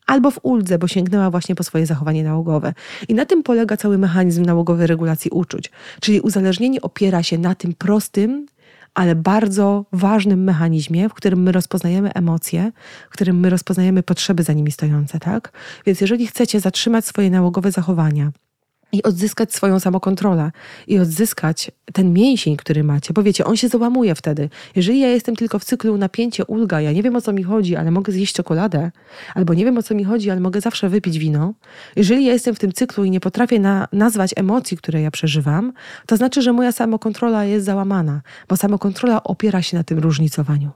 albo 0.05 0.31
w 0.31 0.39
uldze, 0.43 0.77
bo 0.77 0.87
sięgnęła 0.87 1.29
właśnie 1.29 1.55
po 1.55 1.63
swoje 1.63 1.85
zachowanie 1.85 2.23
nałogowe. 2.23 2.73
I 3.07 3.13
na 3.13 3.25
tym 3.25 3.43
polega 3.43 3.77
cały 3.77 3.97
mechanizm 3.97 4.45
nałogowej 4.45 4.87
regulacji 4.87 5.31
uczuć. 5.31 5.71
Czyli 6.01 6.21
uzależnienie 6.21 6.81
opiera 6.81 7.23
się 7.23 7.37
na 7.37 7.55
tym 7.55 7.73
prostym, 7.73 8.45
ale 8.93 9.15
bardzo 9.15 9.85
ważnym 9.91 10.43
mechanizmie, 10.43 11.09
w 11.09 11.13
którym 11.13 11.43
my 11.43 11.51
rozpoznajemy 11.51 12.13
emocje, 12.13 12.71
w 13.09 13.13
którym 13.13 13.39
my 13.39 13.49
rozpoznajemy 13.49 14.03
potrzeby 14.03 14.43
za 14.43 14.53
nimi 14.53 14.71
stojące, 14.71 15.19
tak? 15.19 15.51
Więc 15.85 16.01
jeżeli 16.01 16.27
chcecie 16.27 16.59
zatrzymać 16.59 17.05
swoje 17.05 17.29
nałogowe 17.29 17.71
zachowania, 17.71 18.31
i 18.95 19.03
odzyskać 19.03 19.53
swoją 19.53 19.79
samokontrolę 19.79 20.51
i 20.87 20.99
odzyskać 20.99 21.71
ten 21.93 22.13
mięsień, 22.13 22.57
który 22.57 22.83
macie. 22.83 23.13
Bo 23.13 23.23
wiecie, 23.23 23.45
on 23.45 23.57
się 23.57 23.67
załamuje 23.67 24.15
wtedy. 24.15 24.49
Jeżeli 24.75 24.99
ja 24.99 25.07
jestem 25.07 25.35
tylko 25.35 25.59
w 25.59 25.65
cyklu 25.65 25.97
napięcie, 25.97 26.45
ulga, 26.45 26.81
ja 26.81 26.91
nie 26.91 27.03
wiem 27.03 27.15
o 27.15 27.21
co 27.21 27.33
mi 27.33 27.43
chodzi, 27.43 27.75
ale 27.75 27.91
mogę 27.91 28.13
zjeść 28.13 28.33
czekoladę, 28.33 28.91
albo 29.35 29.53
nie 29.53 29.65
wiem 29.65 29.77
o 29.77 29.83
co 29.83 29.95
mi 29.95 30.03
chodzi, 30.03 30.31
ale 30.31 30.39
mogę 30.39 30.61
zawsze 30.61 30.89
wypić 30.89 31.19
wino. 31.19 31.53
Jeżeli 31.95 32.25
ja 32.25 32.33
jestem 32.33 32.55
w 32.55 32.59
tym 32.59 32.73
cyklu 32.73 33.03
i 33.03 33.11
nie 33.11 33.19
potrafię 33.19 33.59
na, 33.59 33.87
nazwać 33.93 34.31
emocji, 34.35 34.77
które 34.77 35.01
ja 35.01 35.11
przeżywam, 35.11 35.73
to 36.05 36.17
znaczy, 36.17 36.41
że 36.41 36.53
moja 36.53 36.71
samokontrola 36.71 37.45
jest 37.45 37.65
załamana, 37.65 38.21
bo 38.49 38.57
samokontrola 38.57 39.23
opiera 39.23 39.61
się 39.61 39.77
na 39.77 39.83
tym 39.83 39.99
różnicowaniu. 39.99 40.71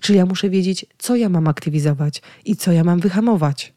Czyli 0.00 0.18
ja 0.18 0.26
muszę 0.26 0.50
wiedzieć, 0.50 0.86
co 0.98 1.16
ja 1.16 1.28
mam 1.28 1.48
aktywizować 1.48 2.22
i 2.44 2.56
co 2.56 2.72
ja 2.72 2.84
mam 2.84 3.00
wyhamować. 3.00 3.72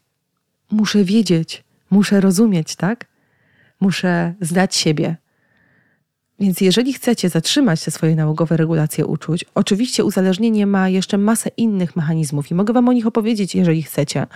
Muszę 0.70 1.04
wiedzieć, 1.04 1.64
muszę 1.90 2.20
rozumieć, 2.20 2.76
tak? 2.76 3.06
Muszę 3.84 4.34
zdać 4.40 4.76
siebie. 4.76 5.16
Więc 6.40 6.60
jeżeli 6.60 6.92
chcecie 6.92 7.28
zatrzymać 7.28 7.84
te 7.84 7.90
swoje 7.90 8.16
nałogowe 8.16 8.56
regulacje 8.56 9.06
uczuć, 9.06 9.44
oczywiście 9.54 10.04
uzależnienie 10.04 10.66
ma 10.66 10.88
jeszcze 10.88 11.18
masę 11.18 11.50
innych 11.56 11.96
mechanizmów 11.96 12.50
i 12.50 12.54
mogę 12.54 12.72
Wam 12.72 12.88
o 12.88 12.92
nich 12.92 13.06
opowiedzieć, 13.06 13.54
jeżeli 13.54 13.82
chcecie. 13.82 14.26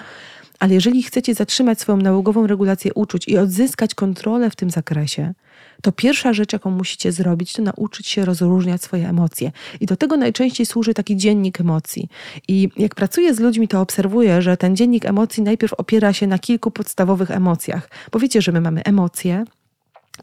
Ale 0.59 0.75
jeżeli 0.75 1.03
chcecie 1.03 1.35
zatrzymać 1.35 1.81
swoją 1.81 1.99
nałogową 1.99 2.47
regulację 2.47 2.95
uczuć 2.95 3.29
i 3.29 3.39
odzyskać 3.39 3.95
kontrolę 3.95 4.51
w 4.51 4.57
tym 4.57 4.71
zakresie, 4.71 5.35
to 5.83 5.93
pierwsza 5.93 6.33
rzecz, 6.33 6.53
jaką 6.53 6.71
musicie 6.71 7.13
zrobić, 7.13 7.53
to 7.53 7.63
nauczyć 7.63 8.07
się 8.07 8.25
rozróżniać 8.25 8.83
swoje 8.83 9.09
emocje. 9.09 9.53
I 9.81 9.87
do 9.87 9.97
tego 9.97 10.17
najczęściej 10.17 10.67
służy 10.67 10.95
taki 10.95 11.17
dziennik 11.17 11.61
emocji. 11.61 12.09
I 12.49 12.69
jak 12.77 12.95
pracuję 12.95 13.35
z 13.35 13.41
ludźmi, 13.41 13.69
to 13.69 13.81
obserwuję, 13.81 14.43
że 14.43 14.57
ten 14.57 14.77
dziennik 14.77 15.05
emocji 15.05 15.43
najpierw 15.43 15.73
opiera 15.73 16.13
się 16.13 16.27
na 16.27 16.39
kilku 16.39 16.71
podstawowych 16.71 17.31
emocjach. 17.31 17.91
Bo 18.13 18.19
wiecie, 18.19 18.43
że 18.43 18.53
my 18.53 18.61
mamy 18.61 18.83
emocje, 18.85 19.45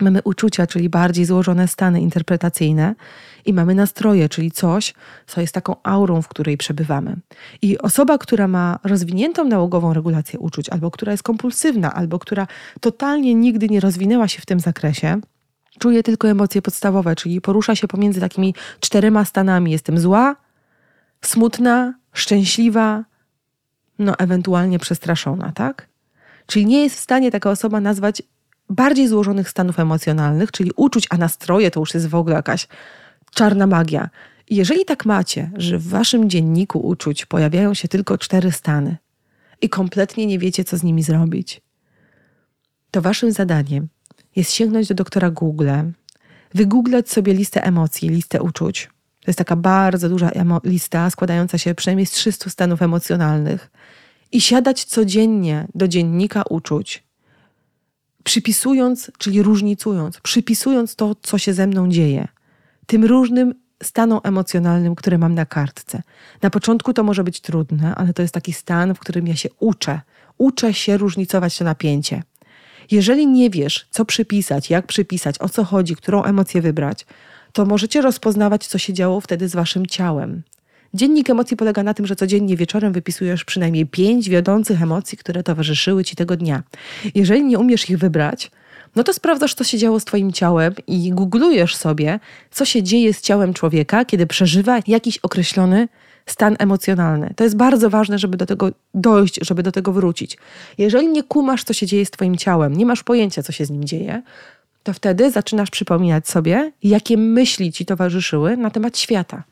mamy 0.01 0.21
uczucia, 0.23 0.67
czyli 0.67 0.89
bardziej 0.89 1.25
złożone 1.25 1.67
stany 1.67 2.01
interpretacyjne, 2.01 2.95
i 3.45 3.53
mamy 3.53 3.75
nastroje, 3.75 4.29
czyli 4.29 4.51
coś, 4.51 4.93
co 5.27 5.41
jest 5.41 5.53
taką 5.53 5.75
aurą, 5.83 6.21
w 6.21 6.27
której 6.27 6.57
przebywamy. 6.57 7.15
I 7.61 7.77
osoba, 7.77 8.17
która 8.17 8.47
ma 8.47 8.79
rozwiniętą 8.83 9.45
nałogową 9.45 9.93
regulację 9.93 10.39
uczuć, 10.39 10.69
albo 10.69 10.91
która 10.91 11.11
jest 11.11 11.23
kompulsywna, 11.23 11.93
albo 11.93 12.19
która 12.19 12.47
totalnie 12.79 13.35
nigdy 13.35 13.69
nie 13.69 13.79
rozwinęła 13.79 14.27
się 14.27 14.41
w 14.41 14.45
tym 14.45 14.59
zakresie, 14.59 15.21
czuje 15.79 16.03
tylko 16.03 16.27
emocje 16.29 16.61
podstawowe, 16.61 17.15
czyli 17.15 17.41
porusza 17.41 17.75
się 17.75 17.87
pomiędzy 17.87 18.19
takimi 18.19 18.55
czterema 18.79 19.25
stanami. 19.25 19.71
Jestem 19.71 19.99
zła, 19.99 20.35
smutna, 21.21 21.93
szczęśliwa, 22.13 23.03
no 23.99 24.17
ewentualnie 24.17 24.79
przestraszona, 24.79 25.51
tak? 25.51 25.87
Czyli 26.45 26.65
nie 26.65 26.83
jest 26.83 26.95
w 26.95 26.99
stanie 26.99 27.31
taka 27.31 27.49
osoba 27.49 27.79
nazwać 27.79 28.21
bardziej 28.69 29.07
złożonych 29.07 29.49
stanów 29.49 29.79
emocjonalnych, 29.79 30.51
czyli 30.51 30.71
uczuć, 30.75 31.07
a 31.09 31.17
nastroje 31.17 31.71
to 31.71 31.79
już 31.79 31.93
jest 31.93 32.07
w 32.07 32.15
ogóle 32.15 32.35
jakaś 32.35 32.67
czarna 33.33 33.67
magia. 33.67 34.09
Jeżeli 34.49 34.85
tak 34.85 35.05
macie, 35.05 35.51
że 35.55 35.77
w 35.77 35.87
waszym 35.87 36.29
dzienniku 36.29 36.79
uczuć 36.79 37.25
pojawiają 37.25 37.73
się 37.73 37.87
tylko 37.87 38.17
cztery 38.17 38.51
stany, 38.51 38.97
i 39.61 39.69
kompletnie 39.69 40.25
nie 40.25 40.39
wiecie, 40.39 40.63
co 40.63 40.77
z 40.77 40.83
nimi 40.83 41.03
zrobić. 41.03 41.61
To 42.91 43.01
waszym 43.01 43.31
zadaniem 43.31 43.87
jest 44.35 44.51
sięgnąć 44.51 44.87
do 44.87 44.95
doktora 44.95 45.29
Google, 45.31 45.69
wygooglać 46.53 47.09
sobie 47.09 47.33
listę 47.33 47.63
emocji, 47.63 48.09
listę 48.09 48.41
uczuć. 48.41 48.89
To 49.21 49.29
jest 49.29 49.37
taka 49.37 49.55
bardzo 49.55 50.09
duża 50.09 50.31
lista, 50.63 51.09
składająca 51.09 51.57
się 51.57 51.75
przynajmniej 51.75 52.05
z 52.05 52.11
300 52.11 52.49
stanów 52.49 52.81
emocjonalnych. 52.81 53.71
I 54.31 54.41
siadać 54.41 54.83
codziennie 54.83 55.67
do 55.75 55.87
dziennika 55.87 56.43
uczuć, 56.49 57.03
przypisując, 58.23 59.11
czyli 59.17 59.43
różnicując, 59.43 60.19
przypisując 60.19 60.95
to, 60.95 61.15
co 61.21 61.37
się 61.37 61.53
ze 61.53 61.67
mną 61.67 61.89
dzieje, 61.89 62.27
tym 62.85 63.05
różnym 63.05 63.53
stanom 63.83 64.19
emocjonalnym, 64.23 64.95
które 64.95 65.17
mam 65.17 65.35
na 65.35 65.45
kartce. 65.45 66.01
Na 66.41 66.49
początku 66.49 66.93
to 66.93 67.03
może 67.03 67.23
być 67.23 67.41
trudne, 67.41 67.95
ale 67.95 68.13
to 68.13 68.21
jest 68.21 68.33
taki 68.33 68.53
stan, 68.53 68.95
w 68.95 68.99
którym 68.99 69.27
ja 69.27 69.35
się 69.35 69.49
uczę. 69.59 70.01
Uczę 70.37 70.73
się 70.73 70.97
różnicować 70.97 71.57
to 71.57 71.63
napięcie. 71.63 72.23
Jeżeli 72.91 73.27
nie 73.27 73.49
wiesz, 73.49 73.87
co 73.91 74.05
przypisać, 74.05 74.69
jak 74.69 74.87
przypisać, 74.87 75.35
o 75.39 75.49
co 75.49 75.63
chodzi, 75.63 75.95
którą 75.95 76.23
emocję 76.23 76.61
wybrać, 76.61 77.05
to 77.53 77.65
możecie 77.65 78.01
rozpoznawać, 78.01 78.67
co 78.67 78.77
się 78.77 78.93
działo 78.93 79.21
wtedy 79.21 79.49
z 79.49 79.55
waszym 79.55 79.85
ciałem. 79.85 80.43
Dziennik 80.93 81.29
emocji 81.29 81.57
polega 81.57 81.83
na 81.83 81.93
tym, 81.93 82.07
że 82.07 82.15
codziennie 82.15 82.57
wieczorem 82.57 82.93
wypisujesz 82.93 83.45
przynajmniej 83.45 83.85
pięć 83.85 84.29
wiodących 84.29 84.81
emocji, 84.81 85.17
które 85.17 85.43
towarzyszyły 85.43 86.03
ci 86.03 86.15
tego 86.15 86.37
dnia. 86.37 86.63
Jeżeli 87.15 87.43
nie 87.43 87.59
umiesz 87.59 87.89
ich 87.89 87.97
wybrać, 87.97 88.51
no 88.95 89.03
to 89.03 89.13
sprawdzasz, 89.13 89.53
co 89.53 89.63
się 89.63 89.77
działo 89.77 89.99
z 89.99 90.05
Twoim 90.05 90.31
ciałem 90.31 90.73
i 90.87 91.09
googlujesz 91.09 91.75
sobie, 91.75 92.19
co 92.51 92.65
się 92.65 92.83
dzieje 92.83 93.13
z 93.13 93.21
ciałem 93.21 93.53
człowieka, 93.53 94.05
kiedy 94.05 94.27
przeżywa 94.27 94.79
jakiś 94.87 95.17
określony 95.17 95.87
stan 96.25 96.55
emocjonalny. 96.59 97.33
To 97.35 97.43
jest 97.43 97.57
bardzo 97.57 97.89
ważne, 97.89 98.19
żeby 98.19 98.37
do 98.37 98.45
tego 98.45 98.69
dojść, 98.93 99.39
żeby 99.41 99.63
do 99.63 99.71
tego 99.71 99.91
wrócić. 99.91 100.37
Jeżeli 100.77 101.07
nie 101.07 101.23
kumasz, 101.23 101.63
co 101.63 101.73
się 101.73 101.85
dzieje 101.85 102.05
z 102.05 102.11
Twoim 102.11 102.37
ciałem, 102.37 102.73
nie 102.73 102.85
masz 102.85 103.03
pojęcia, 103.03 103.43
co 103.43 103.51
się 103.51 103.65
z 103.65 103.69
nim 103.69 103.83
dzieje, 103.83 104.21
to 104.83 104.93
wtedy 104.93 105.31
zaczynasz 105.31 105.69
przypominać 105.69 106.27
sobie, 106.27 106.71
jakie 106.83 107.17
myśli 107.17 107.71
ci 107.71 107.85
towarzyszyły 107.85 108.57
na 108.57 108.69
temat 108.69 108.97
świata. 108.97 109.43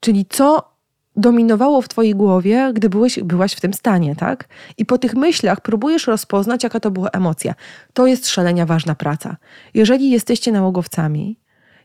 Czyli 0.00 0.26
co 0.28 0.72
dominowało 1.16 1.82
w 1.82 1.88
twojej 1.88 2.14
głowie, 2.14 2.70
gdy 2.74 2.88
byłeś, 2.88 3.18
byłaś 3.18 3.52
w 3.52 3.60
tym 3.60 3.74
stanie, 3.74 4.16
tak? 4.16 4.48
I 4.78 4.86
po 4.86 4.98
tych 4.98 5.14
myślach 5.14 5.60
próbujesz 5.60 6.06
rozpoznać, 6.06 6.62
jaka 6.62 6.80
to 6.80 6.90
była 6.90 7.08
emocja. 7.10 7.54
To 7.92 8.06
jest 8.06 8.28
szalenia 8.28 8.66
ważna 8.66 8.94
praca. 8.94 9.36
Jeżeli 9.74 10.10
jesteście 10.10 10.52
nałogowcami, 10.52 11.38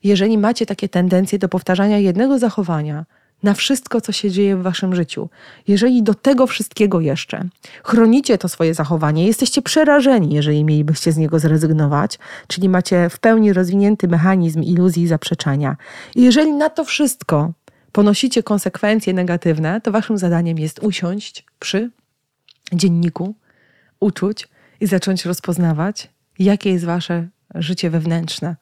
jeżeli 0.04 0.38
macie 0.38 0.65
takie 0.65 0.89
tendencje 0.89 1.39
do 1.39 1.50
powtarzania 1.50 1.97
jednego 1.97 2.39
zachowania 2.39 3.06
na 3.43 3.54
wszystko, 3.54 4.02
co 4.02 4.12
się 4.12 4.32
dzieje 4.32 4.58
w 4.58 4.62
waszym 4.62 4.95
życiu, 4.95 5.30
jeżeli 5.67 6.04
do 6.04 6.13
tego 6.13 6.47
wszystkiego 6.47 7.02
jeszcze 7.02 7.43
chronicie 7.84 8.38
to 8.38 8.50
swoje 8.50 8.73
zachowanie, 8.73 9.28
jesteście 9.28 9.62
przerażeni, 9.62 10.36
jeżeli 10.36 10.63
mielibyście 10.63 11.12
z 11.12 11.17
niego 11.17 11.39
zrezygnować, 11.39 12.19
czyli 12.47 12.69
macie 12.69 13.10
w 13.10 13.19
pełni 13.19 13.54
rozwinięty 13.54 14.08
mechanizm 14.08 14.63
iluzji 14.63 15.04
i 15.04 15.08
zaprzeczania, 15.08 15.78
jeżeli 16.15 16.54
na 16.54 16.69
to 16.69 16.86
wszystko 16.86 17.52
ponosicie 17.91 18.43
konsekwencje 18.43 19.13
negatywne, 19.13 19.82
to 19.82 19.91
waszym 19.91 20.17
zadaniem 20.17 20.60
jest 20.60 20.80
usiąść 20.80 21.45
przy 21.60 21.91
dzienniku 22.73 23.36
uczuć 24.00 24.47
i 24.80 24.88
zacząć 24.88 25.26
rozpoznawać, 25.26 26.10
jakie 26.39 26.71
jest 26.71 26.86
wasze 26.86 27.28
życie 27.56 27.89
wewnętrzne. 27.89 28.56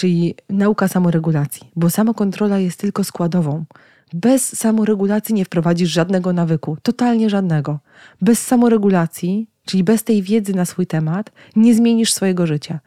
Czyli 0.00 0.34
nauka 0.48 0.88
samoregulacji, 0.88 1.70
bo 1.76 1.90
samokontrola 1.90 2.58
jest 2.58 2.80
tylko 2.80 3.04
składową. 3.04 3.64
Bez 4.12 4.56
samoregulacji 4.56 5.34
nie 5.34 5.44
wprowadzisz 5.44 5.90
żadnego 5.90 6.32
nawyku, 6.32 6.76
totalnie 6.82 7.30
żadnego. 7.30 7.78
Bez 8.20 8.46
samoregulacji, 8.46 9.48
czyli 9.64 9.84
bez 9.84 10.04
tej 10.04 10.22
wiedzy 10.22 10.54
na 10.54 10.64
swój 10.64 10.86
temat, 10.86 11.32
nie 11.56 11.74
zmienisz 11.74 12.12
swojego 12.12 12.46
życia. 12.46 12.80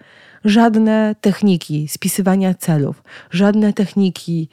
Żadne 0.45 1.15
techniki 1.21 1.87
spisywania 1.87 2.53
celów, 2.53 3.03
żadne 3.31 3.73
techniki 3.73 4.49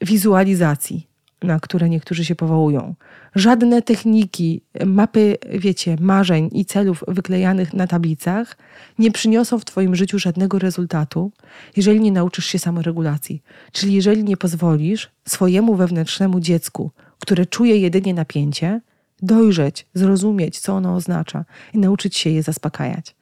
wizualizacji, 0.00 1.06
na 1.42 1.60
które 1.60 1.88
niektórzy 1.88 2.24
się 2.24 2.34
powołują. 2.34 2.94
Żadne 3.34 3.82
techniki, 3.82 4.62
mapy, 4.86 5.36
wiecie, 5.50 5.96
marzeń 6.00 6.50
i 6.52 6.64
celów 6.64 7.04
wyklejanych 7.08 7.74
na 7.74 7.86
tablicach 7.86 8.56
nie 8.98 9.10
przyniosą 9.10 9.58
w 9.58 9.64
Twoim 9.64 9.96
życiu 9.96 10.18
żadnego 10.18 10.58
rezultatu, 10.58 11.32
jeżeli 11.76 12.00
nie 12.00 12.12
nauczysz 12.12 12.46
się 12.46 12.58
samoregulacji. 12.58 13.42
Czyli 13.72 13.94
jeżeli 13.94 14.24
nie 14.24 14.36
pozwolisz 14.36 15.10
swojemu 15.28 15.74
wewnętrznemu 15.74 16.40
dziecku, 16.40 16.90
które 17.20 17.46
czuje 17.46 17.76
jedynie 17.78 18.14
napięcie, 18.14 18.80
dojrzeć, 19.22 19.86
zrozumieć, 19.94 20.60
co 20.60 20.72
ono 20.72 20.94
oznacza 20.94 21.44
i 21.74 21.78
nauczyć 21.78 22.16
się 22.16 22.30
je 22.30 22.42
zaspokajać. 22.42 23.14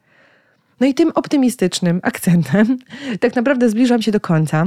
No 0.79 0.87
i 0.87 0.93
tym 0.93 1.11
optymistycznym 1.15 1.99
akcentem 2.03 2.77
tak 3.19 3.35
naprawdę 3.35 3.69
zbliżam 3.69 4.01
się 4.01 4.11
do 4.11 4.19
końca. 4.19 4.65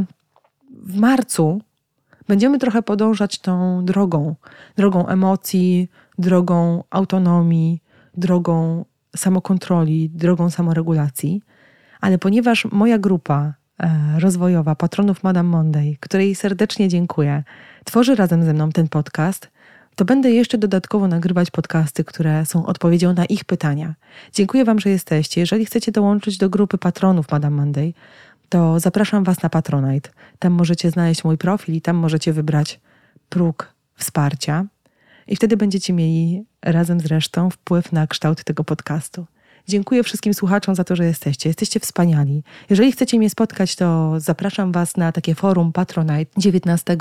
W 0.70 0.96
marcu 0.96 1.60
będziemy 2.28 2.58
trochę 2.58 2.82
podążać 2.82 3.38
tą 3.38 3.85
drogą 3.85 4.35
drogą 4.76 5.06
emocji, 5.06 5.90
drogą 6.18 6.85
autonomii, 6.90 7.82
drogą 8.16 8.85
samokontroli, 9.16 10.11
drogą 10.11 10.50
samoregulacji. 10.50 11.42
Ale 12.00 12.18
ponieważ 12.18 12.64
moja 12.72 12.98
grupa 12.98 13.54
e, 13.78 14.20
rozwojowa 14.20 14.74
patronów 14.74 15.22
Madame 15.22 15.48
Monday, 15.48 15.96
której 16.00 16.35
serdecznie 16.35 16.88
dziękuję, 16.88 17.42
tworzy 17.85 18.14
razem 18.14 18.44
ze 18.44 18.52
mną 18.54 18.72
ten 18.72 18.88
podcast, 18.88 19.50
to 19.96 20.04
będę 20.04 20.30
jeszcze 20.30 20.58
dodatkowo 20.58 21.08
nagrywać 21.08 21.50
podcasty, 21.50 22.04
które 22.04 22.46
są 22.46 22.66
odpowiedzią 22.66 23.12
na 23.12 23.24
ich 23.24 23.44
pytania. 23.44 23.94
Dziękuję 24.32 24.64
Wam, 24.64 24.80
że 24.80 24.90
jesteście. 24.90 25.40
Jeżeli 25.40 25.66
chcecie 25.66 25.92
dołączyć 25.92 26.38
do 26.38 26.50
grupy 26.50 26.78
patronów 26.78 27.30
Madame 27.30 27.56
Monday, 27.56 27.94
to 28.52 28.80
zapraszam 28.80 29.24
Was 29.24 29.42
na 29.42 29.48
Patronite. 29.48 30.10
Tam 30.38 30.52
możecie 30.52 30.90
znaleźć 30.90 31.24
mój 31.24 31.38
profil 31.38 31.74
i 31.74 31.80
tam 31.80 31.96
możecie 31.96 32.32
wybrać 32.32 32.80
próg 33.28 33.74
wsparcia. 33.94 34.64
I 35.26 35.36
wtedy 35.36 35.56
będziecie 35.56 35.92
mieli 35.92 36.44
razem 36.62 37.00
z 37.00 37.06
resztą 37.06 37.50
wpływ 37.50 37.92
na 37.92 38.06
kształt 38.06 38.44
tego 38.44 38.64
podcastu. 38.64 39.26
Dziękuję 39.68 40.02
wszystkim 40.02 40.34
słuchaczom 40.34 40.74
za 40.74 40.84
to, 40.84 40.96
że 40.96 41.04
jesteście. 41.04 41.48
Jesteście 41.48 41.80
wspaniali. 41.80 42.42
Jeżeli 42.70 42.92
chcecie 42.92 43.18
mnie 43.18 43.30
spotkać, 43.30 43.76
to 43.76 44.14
zapraszam 44.20 44.72
Was 44.72 44.96
na 44.96 45.12
takie 45.12 45.34
forum 45.34 45.72
Patronite 45.72 46.40
19 46.40 46.96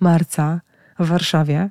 marca 0.00 0.60
w 0.98 1.06
Warszawie. 1.06 1.70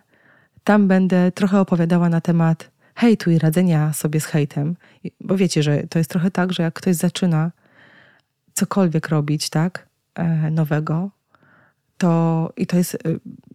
Tam 0.63 0.87
będę 0.87 1.31
trochę 1.31 1.59
opowiadała 1.59 2.09
na 2.09 2.21
temat 2.21 2.71
hejtu 2.95 3.31
i 3.31 3.39
radzenia 3.39 3.93
sobie 3.93 4.19
z 4.19 4.25
hejtem. 4.25 4.75
Bo 5.21 5.37
wiecie, 5.37 5.63
że 5.63 5.83
to 5.89 5.97
jest 5.97 6.09
trochę 6.09 6.31
tak, 6.31 6.53
że 6.53 6.63
jak 6.63 6.73
ktoś 6.73 6.95
zaczyna 6.95 7.51
cokolwiek 8.55 9.09
robić, 9.09 9.49
tak, 9.49 9.87
e, 10.15 10.51
nowego, 10.51 11.09
to 11.97 12.53
i 12.57 12.67
to 12.67 12.77
jest 12.77 12.95
e, 12.95 12.97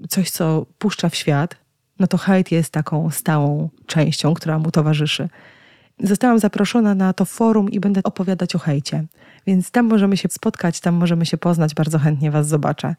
coś, 0.08 0.30
co 0.30 0.66
puszcza 0.78 1.08
w 1.08 1.14
świat, 1.14 1.56
no 1.98 2.06
to 2.06 2.18
hejt 2.18 2.52
jest 2.52 2.72
taką 2.72 3.10
stałą 3.10 3.68
częścią, 3.86 4.34
która 4.34 4.58
mu 4.58 4.70
towarzyszy. 4.70 5.28
Zostałam 6.02 6.38
zaproszona 6.38 6.94
na 6.94 7.12
to 7.12 7.24
forum 7.24 7.70
i 7.70 7.80
będę 7.80 8.02
opowiadać 8.02 8.54
o 8.54 8.58
hejcie, 8.58 9.04
więc 9.46 9.70
tam 9.70 9.86
możemy 9.86 10.16
się 10.16 10.28
spotkać, 10.30 10.80
tam 10.80 10.94
możemy 10.94 11.26
się 11.26 11.36
poznać, 11.36 11.74
bardzo 11.74 11.98
chętnie 11.98 12.30
Was 12.30 12.48
zobaczę. 12.48 12.94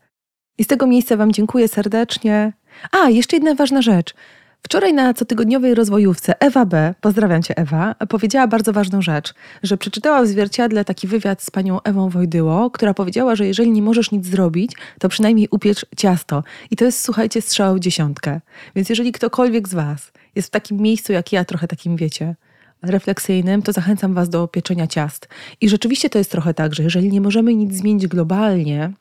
I 0.58 0.64
z 0.64 0.68
tego 0.68 0.88
miejsca 0.88 1.18
Wam 1.18 1.32
dziękuję 1.32 1.68
serdecznie. 1.68 2.54
A, 2.92 3.10
jeszcze 3.10 3.36
jedna 3.36 3.56
ważna 3.56 3.82
rzecz. 3.82 4.14
Wczoraj 4.63 4.93
na 4.93 5.13
cotygodniowej 5.13 5.76
rozwojówce 5.76 6.39
Ewa 6.39 6.65
B., 6.65 6.93
pozdrawiam 7.02 7.43
cię 7.43 7.58
Ewa, 7.58 7.95
powiedziała 8.10 8.47
bardzo 8.47 8.74
ważną 8.74 9.02
rzecz, 9.02 9.34
że 9.63 9.78
przeczytała 9.78 10.24
w 10.24 10.28
zwierciadle 10.28 10.86
taki 10.86 11.08
wywiad 11.08 11.43
z 11.43 11.52
panią 11.52 11.82
Ewą 11.82 12.10
Wojdyło, 12.10 12.69
która 12.69 12.93
powiedziała, 12.93 13.36
że 13.36 13.47
jeżeli 13.47 13.71
nie 13.71 13.82
możesz 13.82 14.12
nic 14.12 14.26
zrobić, 14.26 14.71
to 15.00 15.10
przynajmniej 15.10 15.47
upiecz 15.52 15.86
ciasto. 15.97 16.43
I 16.71 16.76
to 16.76 16.86
jest, 16.86 17.02
słuchajcie, 17.02 17.41
strzał 17.41 17.76
w 17.76 17.80
dziesiątkę. 17.80 18.41
Więc 18.76 18.89
jeżeli 18.89 19.12
ktokolwiek 19.12 19.67
z 19.67 19.74
was 19.74 20.12
jest 20.36 20.47
w 20.47 20.52
takim 20.52 20.78
miejscu 20.78 21.13
jak 21.13 21.32
ja, 21.32 21.45
trochę 21.45 21.67
takim 21.67 21.95
wiecie, 21.95 22.36
refleksyjnym, 22.82 23.62
to 23.62 23.71
zachęcam 23.71 24.13
was 24.13 24.30
do 24.30 24.47
pieczenia 24.47 24.88
ciast. 24.88 25.28
I 25.62 25.69
rzeczywiście 25.69 26.10
to 26.10 26.17
jest 26.17 26.32
trochę 26.32 26.54
tak, 26.54 26.76
że 26.76 26.84
jeżeli 26.84 27.10
nie 27.10 27.21
możemy 27.21 27.56
nic 27.56 27.74
zmienić 27.74 28.07
globalnie, 28.07 28.91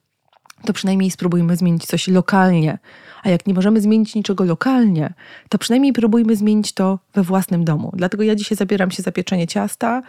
to 0.64 0.72
przynajmniej 0.72 1.10
spróbujmy 1.10 1.56
zmienić 1.56 1.86
coś 1.86 2.08
lokalnie. 2.08 2.78
A 3.22 3.28
jak 3.28 3.46
nie 3.46 3.54
możemy 3.54 3.80
zmienić 3.80 4.14
niczego 4.14 4.44
lokalnie, 4.44 5.12
to 5.48 5.58
przynajmniej 5.58 5.92
próbujmy 5.92 6.36
zmienić 6.36 6.72
to 6.72 6.98
we 7.14 7.22
własnym 7.22 7.64
domu. 7.64 7.92
Dlatego 7.94 8.22
ja 8.22 8.34
dzisiaj 8.34 8.58
zabieram 8.58 8.90
się 8.90 9.02
za 9.02 9.12
pieczenie 9.12 9.46
ciasta 9.46 10.02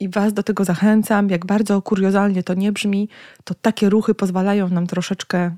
i 0.00 0.08
Was 0.08 0.32
do 0.32 0.42
tego 0.42 0.64
zachęcam. 0.64 1.28
Jak 1.28 1.46
bardzo 1.46 1.82
kuriozalnie 1.82 2.42
to 2.42 2.54
nie 2.54 2.72
brzmi, 2.72 3.08
to 3.44 3.54
takie 3.54 3.88
ruchy 3.88 4.14
pozwalają 4.14 4.68
nam 4.68 4.86
troszeczkę 4.86 5.56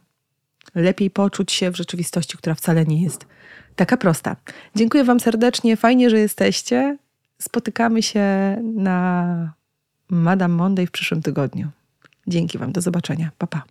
lepiej 0.75 1.11
poczuć 1.11 1.53
się 1.53 1.71
w 1.71 1.77
rzeczywistości, 1.77 2.39
która 2.39 2.55
wcale 2.55 2.85
nie 2.85 3.03
jest 3.03 3.27
taka 3.77 3.97
prosta. 3.97 4.37
Dziękuję 4.75 5.05
Wam 5.05 5.21
serdecznie, 5.21 5.77
fajnie, 5.77 6.11
że 6.11 6.19
jesteście. 6.19 6.97
Spotykamy 7.39 8.03
się 8.03 8.23
na 8.63 9.53
Madame 10.11 10.55
Monday 10.55 10.87
w 10.87 10.91
przyszłym 10.91 11.23
tygodniu. 11.23 11.69
Dzięki 12.27 12.59
Wam, 12.59 12.73
do 12.73 12.81
zobaczenia. 12.81 13.31
Pa, 13.39 13.47
pa. 13.47 13.63